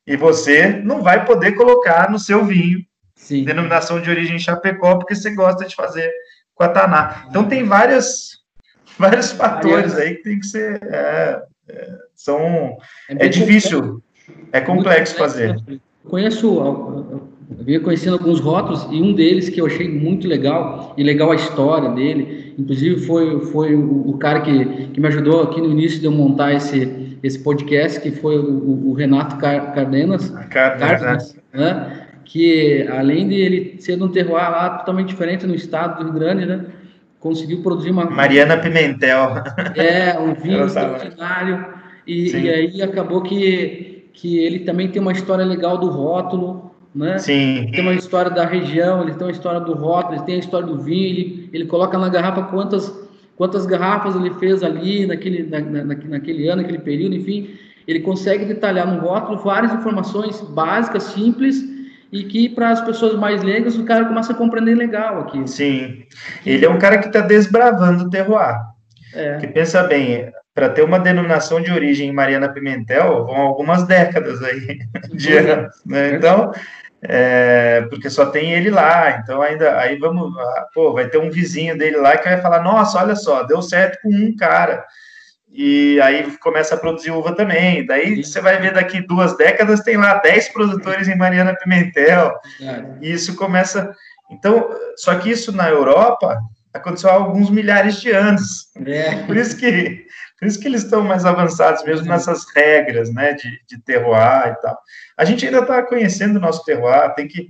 E 0.05 0.15
você 0.15 0.69
não 0.69 1.01
vai 1.01 1.25
poder 1.25 1.53
colocar 1.53 2.09
no 2.09 2.19
seu 2.19 2.45
vinho 2.45 2.79
Sim. 3.17 3.43
denominação 3.43 3.99
de 3.99 4.09
origem 4.09 4.39
Chapecó, 4.39 4.95
porque 4.95 5.13
você 5.13 5.33
gosta 5.35 5.65
de 5.65 5.75
fazer 5.75 6.09
com 6.55 6.63
a 6.63 6.69
Taná. 6.69 7.25
Então 7.29 7.43
tem 7.43 7.65
várias, 7.65 8.37
vários 8.97 9.31
fatores 9.33 9.95
aí 9.97 10.15
que 10.15 10.23
tem 10.23 10.39
que 10.39 10.47
ser. 10.47 10.79
É, 10.83 11.41
é, 11.67 11.95
são, 12.15 12.77
é, 13.09 13.25
é 13.25 13.27
difícil, 13.27 14.01
é 14.53 14.61
complexo 14.61 15.15
fazer. 15.15 15.57
Conheço, 16.05 16.47
eu 16.47 17.63
vinha 17.63 17.79
conhecendo 17.79 18.13
alguns 18.13 18.39
rótulos 18.39 18.87
e 18.91 19.01
um 19.01 19.13
deles 19.13 19.49
que 19.49 19.59
eu 19.59 19.65
achei 19.65 19.89
muito 19.89 20.27
legal, 20.27 20.93
e 20.97 21.03
legal 21.03 21.31
a 21.31 21.35
história 21.35 21.89
dele, 21.89 22.55
inclusive 22.57 23.05
foi, 23.05 23.41
foi 23.47 23.75
o, 23.75 24.09
o 24.09 24.17
cara 24.17 24.41
que, 24.41 24.87
que 24.87 24.99
me 24.99 25.07
ajudou 25.07 25.43
aqui 25.43 25.59
no 25.59 25.71
início 25.71 25.99
de 25.99 26.05
eu 26.05 26.11
montar 26.11 26.53
esse, 26.53 27.17
esse 27.21 27.39
podcast, 27.39 27.99
que 27.99 28.11
foi 28.11 28.37
o, 28.37 28.89
o 28.89 28.93
Renato 28.93 29.37
Cardenas, 29.37 30.29
Cardenas 30.49 31.35
né? 31.53 31.73
né? 31.73 31.96
Que 32.27 32.85
além 32.91 33.29
de 33.29 33.35
ele 33.35 33.75
ser 33.79 34.01
um 34.03 34.09
terroir 34.09 34.51
lá 34.51 34.69
totalmente 34.79 35.07
diferente 35.07 35.47
no 35.47 35.55
estado 35.55 35.97
do 35.97 36.03
Rio 36.03 36.19
Grande, 36.19 36.45
né? 36.45 36.65
conseguiu 37.21 37.63
produzir 37.63 37.89
uma... 37.89 38.05
Mariana 38.05 38.57
Pimentel. 38.57 39.43
É, 39.75 40.19
um 40.19 40.33
vinho 40.39 40.65
extraordinário, 40.65 41.65
e, 42.05 42.31
e 42.31 42.49
aí 42.49 42.81
acabou 42.81 43.21
que, 43.21 44.09
que 44.13 44.39
ele 44.39 44.59
também 44.59 44.89
tem 44.89 45.01
uma 45.01 45.13
história 45.13 45.45
legal 45.45 45.77
do 45.77 45.87
rótulo, 45.87 46.71
né? 46.93 47.17
Sim. 47.17 47.69
Tem 47.71 47.81
uma 47.81 47.93
história 47.93 48.29
da 48.29 48.45
região, 48.45 49.03
ele 49.03 49.13
tem 49.13 49.25
uma 49.25 49.31
história 49.31 49.59
do 49.61 49.73
rótulo, 49.73 50.15
ele 50.15 50.25
tem 50.25 50.35
a 50.35 50.39
história 50.39 50.67
do 50.67 50.81
vinho, 50.81 51.05
ele, 51.05 51.49
ele 51.53 51.65
coloca 51.65 51.97
na 51.97 52.09
garrafa 52.09 52.43
quantas, 52.43 52.93
quantas 53.37 53.65
garrafas 53.65 54.15
ele 54.15 54.33
fez 54.35 54.63
ali 54.63 55.05
naquele, 55.05 55.43
na, 55.43 55.59
na, 55.59 55.95
naquele 55.95 56.47
ano, 56.49 56.61
naquele 56.61 56.79
período, 56.79 57.15
enfim. 57.15 57.51
Ele 57.87 58.01
consegue 58.01 58.43
detalhar 58.45 58.85
no 58.85 58.99
rótulo 58.99 59.37
várias 59.39 59.73
informações 59.73 60.41
básicas, 60.41 61.03
simples, 61.03 61.76
e 62.11 62.23
que 62.23 62.49
para 62.49 62.69
as 62.69 62.81
pessoas 62.81 63.15
mais 63.15 63.43
leigas 63.43 63.77
o 63.77 63.83
cara 63.83 64.05
começa 64.05 64.31
a 64.31 64.35
compreender 64.35 64.75
legal 64.75 65.21
aqui. 65.21 65.47
Sim. 65.47 66.05
Ele 66.45 66.65
é 66.65 66.69
um 66.69 66.79
cara 66.79 66.97
que 66.97 67.07
está 67.07 67.21
desbravando 67.21 68.05
o 68.05 68.09
terroir. 68.09 68.55
É. 69.13 69.37
Que 69.37 69.47
pensa 69.47 69.83
bem, 69.83 70.31
para 70.53 70.69
ter 70.69 70.83
uma 70.83 70.99
denominação 70.99 71.61
de 71.61 71.71
origem 71.71 72.09
em 72.09 72.13
Mariana 72.13 72.49
Pimentel, 72.49 73.25
vão 73.25 73.35
algumas 73.35 73.85
décadas 73.85 74.41
aí 74.43 74.79
de 75.13 75.37
anos, 75.37 75.75
né? 75.85 76.15
Então, 76.15 76.51
é, 77.01 77.85
porque 77.89 78.09
só 78.09 78.25
tem 78.27 78.53
ele 78.53 78.69
lá, 78.69 79.19
então 79.21 79.41
ainda 79.41 79.77
aí 79.77 79.97
vamos, 79.97 80.35
ah, 80.35 80.67
pô, 80.73 80.93
vai 80.93 81.07
ter 81.07 81.19
um 81.19 81.29
vizinho 81.29 81.77
dele 81.77 81.97
lá 81.97 82.17
que 82.17 82.27
vai 82.27 82.41
falar, 82.41 82.63
nossa, 82.63 82.99
olha 82.99 83.15
só, 83.15 83.43
deu 83.43 83.61
certo 83.61 83.99
com 84.01 84.09
um 84.09 84.35
cara, 84.35 84.83
e 85.49 85.99
aí 86.01 86.37
começa 86.37 86.75
a 86.75 86.77
produzir 86.77 87.11
uva 87.11 87.35
também, 87.35 87.85
daí 87.85 88.23
você 88.23 88.41
vai 88.41 88.59
ver 88.59 88.73
daqui 88.73 89.01
duas 89.01 89.35
décadas 89.37 89.81
tem 89.81 89.97
lá 89.97 90.15
10 90.15 90.49
produtores 90.49 91.07
em 91.07 91.17
Mariana 91.17 91.55
Pimentel, 91.55 92.33
e 93.01 93.11
isso 93.11 93.35
começa, 93.35 93.93
então, 94.29 94.69
só 94.97 95.15
que 95.15 95.29
isso 95.29 95.51
na 95.51 95.69
Europa 95.69 96.37
aconteceu 96.73 97.09
há 97.09 97.13
alguns 97.13 97.49
milhares 97.49 97.99
de 97.99 98.11
anos, 98.11 98.67
é. 98.85 99.23
por 99.23 99.35
isso 99.35 99.57
que 99.57 100.05
por 100.39 100.47
isso 100.47 100.59
que 100.59 100.67
eles 100.67 100.83
estão 100.83 101.03
mais 101.03 101.25
avançados 101.25 101.83
mesmo 101.83 102.05
uhum. 102.05 102.11
nessas 102.11 102.45
regras, 102.55 103.11
né, 103.11 103.33
de, 103.33 103.59
de 103.67 103.81
terroir 103.83 104.49
e 104.49 104.61
tal. 104.61 104.77
A 105.17 105.25
gente 105.25 105.45
ainda 105.45 105.59
está 105.59 105.81
conhecendo 105.81 106.37
o 106.37 106.39
nosso 106.39 106.63
terroir, 106.63 107.13
tem 107.15 107.27
que... 107.27 107.47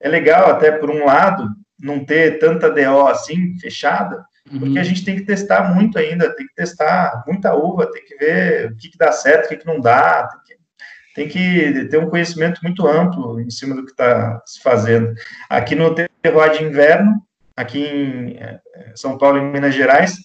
É 0.00 0.08
legal 0.08 0.48
até, 0.48 0.70
por 0.70 0.88
um 0.88 1.04
lado, 1.04 1.48
não 1.80 2.04
ter 2.04 2.38
tanta 2.38 2.70
DO 2.70 3.08
assim, 3.08 3.58
fechada. 3.58 4.24
Porque 4.58 4.78
a 4.78 4.84
gente 4.84 5.04
tem 5.04 5.16
que 5.16 5.24
testar 5.24 5.74
muito 5.74 5.98
ainda, 5.98 6.34
tem 6.34 6.46
que 6.46 6.54
testar 6.54 7.24
muita 7.26 7.54
uva, 7.54 7.90
tem 7.90 8.04
que 8.04 8.16
ver 8.16 8.70
o 8.70 8.76
que, 8.76 8.90
que 8.90 8.98
dá 8.98 9.12
certo, 9.12 9.46
o 9.46 9.48
que, 9.48 9.56
que 9.56 9.66
não 9.66 9.80
dá, 9.80 10.28
tem 10.28 10.40
que, 10.44 10.62
tem 11.14 11.28
que 11.28 11.88
ter 11.88 11.98
um 11.98 12.08
conhecimento 12.08 12.60
muito 12.62 12.86
amplo 12.86 13.40
em 13.40 13.50
cima 13.50 13.74
do 13.74 13.84
que 13.84 13.90
está 13.90 14.40
se 14.46 14.62
fazendo. 14.62 15.12
Aqui 15.50 15.74
no 15.74 15.94
terroir 15.94 16.52
de 16.52 16.64
inverno, 16.64 17.14
aqui 17.56 17.84
em 17.84 18.36
eh, 18.38 18.60
São 18.94 19.18
Paulo 19.18 19.38
e 19.38 19.40
Minas 19.42 19.74
Gerais, 19.74 20.16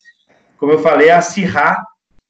como 0.58 0.72
eu 0.72 0.80
falei, 0.80 1.10
a 1.10 1.22
Sirá 1.22 1.84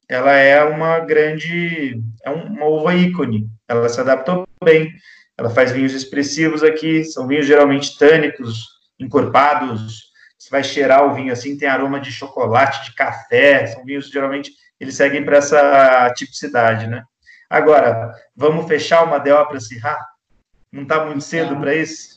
ela 0.08 0.32
é 0.32 0.62
uma 0.62 1.00
grande, 1.00 2.00
é 2.24 2.30
uma 2.30 2.66
uva 2.66 2.94
ícone, 2.94 3.48
ela 3.68 3.88
se 3.88 4.00
adaptou 4.00 4.46
bem, 4.62 4.92
ela 5.36 5.50
faz 5.50 5.72
vinhos 5.72 5.94
expressivos 5.94 6.62
aqui, 6.62 7.04
são 7.04 7.26
vinhos 7.26 7.46
geralmente 7.46 7.96
tânicos, 7.98 8.66
encorpados, 8.98 10.12
você 10.38 10.50
vai 10.50 10.62
cheirar 10.62 11.04
o 11.04 11.14
vinho 11.14 11.32
assim, 11.32 11.56
tem 11.56 11.68
aroma 11.68 12.00
de 12.00 12.12
chocolate, 12.12 12.84
de 12.84 12.94
café, 12.94 13.66
são 13.66 13.84
vinhos 13.84 14.08
geralmente, 14.08 14.52
eles 14.78 14.94
seguem 14.94 15.24
para 15.24 15.38
essa 15.38 16.12
tipicidade, 16.14 16.86
né? 16.86 17.04
Agora, 17.48 18.12
vamos 18.34 18.66
fechar 18.66 19.04
uma 19.04 19.18
DO 19.18 19.46
para 19.46 19.60
Sirra? 19.60 19.96
Não 20.72 20.82
está 20.82 21.04
muito 21.04 21.22
cedo 21.22 21.56
para 21.56 21.74
isso? 21.74 22.14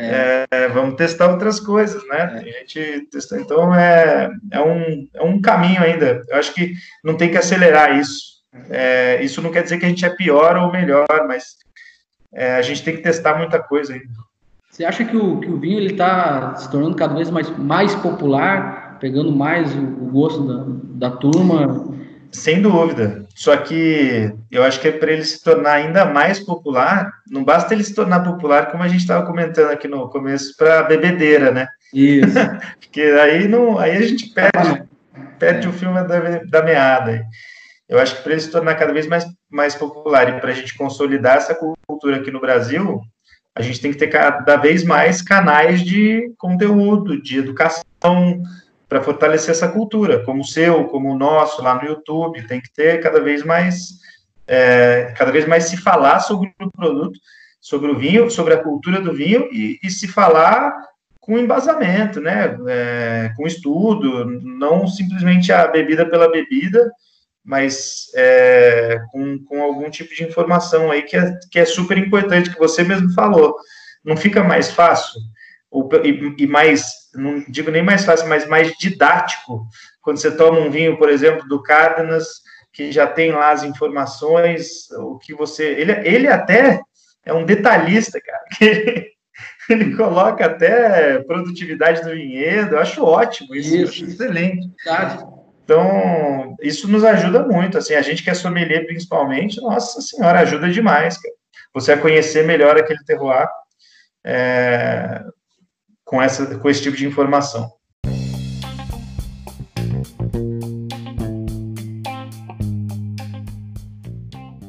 É. 0.00 0.46
É, 0.48 0.68
vamos 0.68 0.94
testar 0.94 1.28
outras 1.28 1.58
coisas, 1.58 2.06
né? 2.06 2.20
É. 2.20 2.38
A 2.38 2.60
gente 2.60 3.08
testou, 3.10 3.40
então 3.40 3.74
é, 3.74 4.30
é, 4.52 4.60
um, 4.60 5.08
é 5.12 5.22
um 5.22 5.40
caminho 5.40 5.82
ainda. 5.82 6.22
Eu 6.28 6.36
acho 6.36 6.54
que 6.54 6.74
não 7.02 7.16
tem 7.16 7.30
que 7.30 7.36
acelerar 7.36 7.98
isso. 7.98 8.38
É, 8.70 9.20
isso 9.22 9.42
não 9.42 9.50
quer 9.50 9.64
dizer 9.64 9.78
que 9.78 9.86
a 9.86 9.88
gente 9.88 10.04
é 10.04 10.10
pior 10.10 10.56
ou 10.56 10.70
melhor, 10.70 11.06
mas 11.26 11.56
é, 12.32 12.54
a 12.54 12.62
gente 12.62 12.84
tem 12.84 12.94
que 12.94 13.02
testar 13.02 13.36
muita 13.36 13.60
coisa 13.60 13.92
ainda. 13.92 14.08
Você 14.70 14.84
acha 14.84 15.04
que 15.04 15.16
o, 15.16 15.40
que 15.40 15.50
o 15.50 15.58
vinho 15.58 15.78
ele 15.78 15.92
está 15.92 16.54
se 16.56 16.70
tornando 16.70 16.96
cada 16.96 17.14
vez 17.14 17.30
mais, 17.30 17.50
mais 17.58 17.94
popular, 17.96 18.98
pegando 19.00 19.32
mais 19.32 19.74
o, 19.74 19.80
o 19.80 20.10
gosto 20.10 20.46
da, 20.46 21.08
da 21.08 21.16
turma? 21.16 21.88
Sem 22.30 22.60
dúvida. 22.60 23.26
Só 23.34 23.56
que 23.56 24.32
eu 24.50 24.62
acho 24.64 24.80
que 24.80 24.88
é 24.88 24.92
para 24.92 25.12
ele 25.12 25.24
se 25.24 25.42
tornar 25.42 25.74
ainda 25.74 26.04
mais 26.04 26.40
popular, 26.40 27.10
não 27.30 27.44
basta 27.44 27.72
ele 27.72 27.84
se 27.84 27.94
tornar 27.94 28.20
popular, 28.20 28.70
como 28.70 28.82
a 28.82 28.88
gente 28.88 29.00
estava 29.00 29.24
comentando 29.24 29.70
aqui 29.70 29.88
no 29.88 30.08
começo, 30.10 30.54
para 30.56 30.82
bebedeira, 30.82 31.50
né? 31.50 31.68
Isso. 31.94 32.34
Porque 32.78 33.00
aí, 33.00 33.48
não, 33.48 33.78
aí 33.78 33.96
a 33.96 34.02
gente 34.02 34.34
perde, 34.34 34.82
perde 35.38 35.66
é. 35.66 35.70
o 35.70 35.72
filme 35.72 36.02
da, 36.02 36.20
da 36.50 36.62
meada. 36.62 37.24
Eu 37.88 37.98
acho 37.98 38.16
que 38.16 38.22
para 38.22 38.32
ele 38.32 38.40
se 38.40 38.50
tornar 38.50 38.74
cada 38.74 38.92
vez 38.92 39.06
mais, 39.06 39.24
mais 39.50 39.74
popular 39.74 40.28
e 40.28 40.40
para 40.40 40.50
a 40.50 40.54
gente 40.54 40.76
consolidar 40.76 41.38
essa 41.38 41.54
cultura 41.54 42.16
aqui 42.16 42.30
no 42.30 42.40
Brasil, 42.40 43.00
a 43.58 43.62
gente 43.62 43.80
tem 43.80 43.90
que 43.90 43.98
ter 43.98 44.06
cada 44.06 44.56
vez 44.56 44.84
mais 44.84 45.20
canais 45.20 45.82
de 45.82 46.32
conteúdo, 46.38 47.20
de 47.20 47.38
educação, 47.38 48.42
para 48.88 49.02
fortalecer 49.02 49.50
essa 49.50 49.68
cultura, 49.68 50.24
como 50.24 50.40
o 50.40 50.46
seu, 50.46 50.84
como 50.84 51.12
o 51.12 51.18
nosso, 51.18 51.62
lá 51.62 51.74
no 51.74 51.86
YouTube, 51.86 52.46
tem 52.46 52.60
que 52.60 52.72
ter 52.72 53.00
cada 53.02 53.20
vez 53.20 53.44
mais, 53.44 53.98
é, 54.46 55.12
cada 55.18 55.32
vez 55.32 55.46
mais 55.46 55.64
se 55.64 55.76
falar 55.76 56.20
sobre 56.20 56.54
o 56.60 56.70
produto, 56.70 57.18
sobre 57.60 57.90
o 57.90 57.98
vinho, 57.98 58.30
sobre 58.30 58.54
a 58.54 58.62
cultura 58.62 59.00
do 59.00 59.12
vinho 59.12 59.48
e, 59.52 59.78
e 59.82 59.90
se 59.90 60.06
falar 60.08 60.72
com 61.20 61.36
embasamento, 61.36 62.20
né, 62.20 62.56
é, 62.68 63.30
com 63.36 63.46
estudo, 63.46 64.24
não 64.42 64.86
simplesmente 64.86 65.52
a 65.52 65.66
bebida 65.66 66.06
pela 66.06 66.30
bebida, 66.30 66.90
mas 67.48 68.08
é, 68.14 69.00
com, 69.10 69.42
com 69.44 69.62
algum 69.62 69.88
tipo 69.88 70.14
de 70.14 70.22
informação 70.22 70.90
aí 70.90 71.00
que 71.00 71.16
é, 71.16 71.32
que 71.50 71.58
é 71.58 71.64
super 71.64 71.96
importante, 71.96 72.50
que 72.50 72.58
você 72.58 72.84
mesmo 72.84 73.10
falou. 73.14 73.56
Não 74.04 74.18
fica 74.18 74.44
mais 74.44 74.70
fácil 74.70 75.18
e, 76.04 76.42
e 76.44 76.46
mais 76.46 76.92
não 77.14 77.42
digo 77.48 77.70
nem 77.70 77.82
mais 77.82 78.04
fácil, 78.04 78.28
mas 78.28 78.46
mais 78.46 78.72
didático, 78.78 79.66
quando 80.02 80.18
você 80.18 80.30
toma 80.30 80.60
um 80.60 80.70
vinho, 80.70 80.98
por 80.98 81.08
exemplo, 81.08 81.48
do 81.48 81.62
Cárdenas, 81.62 82.28
que 82.70 82.92
já 82.92 83.06
tem 83.06 83.32
lá 83.32 83.50
as 83.50 83.62
informações, 83.62 84.90
o 84.90 85.18
que 85.18 85.34
você. 85.34 85.64
Ele, 85.72 85.92
ele 86.06 86.28
até 86.28 86.82
é 87.24 87.32
um 87.32 87.46
detalhista, 87.46 88.20
cara, 88.20 88.44
que 88.58 88.64
ele, 88.64 89.06
ele 89.70 89.96
coloca 89.96 90.44
até 90.44 91.18
produtividade 91.20 92.02
do 92.02 92.10
vinhedo, 92.10 92.74
eu 92.74 92.78
acho 92.78 93.02
ótimo, 93.02 93.54
isso, 93.54 93.74
isso. 93.74 93.88
acho 93.88 94.04
excelente. 94.04 94.68
Então, 95.68 96.56
isso 96.62 96.88
nos 96.88 97.04
ajuda 97.04 97.46
muito, 97.46 97.76
assim, 97.76 97.92
a 97.92 98.00
gente 98.00 98.24
que 98.24 98.30
é 98.30 98.34
sommelier 98.34 98.86
principalmente, 98.86 99.60
nossa 99.60 100.00
senhora, 100.00 100.40
ajuda 100.40 100.70
demais, 100.70 101.18
cara. 101.18 101.34
Você 101.74 101.92
a 101.92 102.00
conhecer 102.00 102.46
melhor 102.46 102.78
aquele 102.78 103.04
terroir, 103.04 103.46
é, 104.24 105.22
com, 106.06 106.22
essa, 106.22 106.58
com 106.58 106.70
esse 106.70 106.82
tipo 106.82 106.96
de 106.96 107.06
informação. 107.06 107.70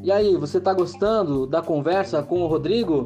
E 0.04 0.12
aí, 0.12 0.36
você 0.36 0.58
está 0.58 0.74
gostando 0.74 1.48
da 1.48 1.62
conversa 1.62 2.22
com 2.22 2.42
o 2.42 2.48
Rodrigo? 2.48 3.06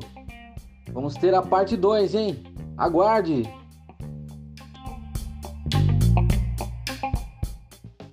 Vamos 0.92 1.14
ter 1.14 1.36
a 1.36 1.44
parte 1.44 1.78
2, 1.78 2.16
hein? 2.16 2.44
Aguarde! 2.76 3.48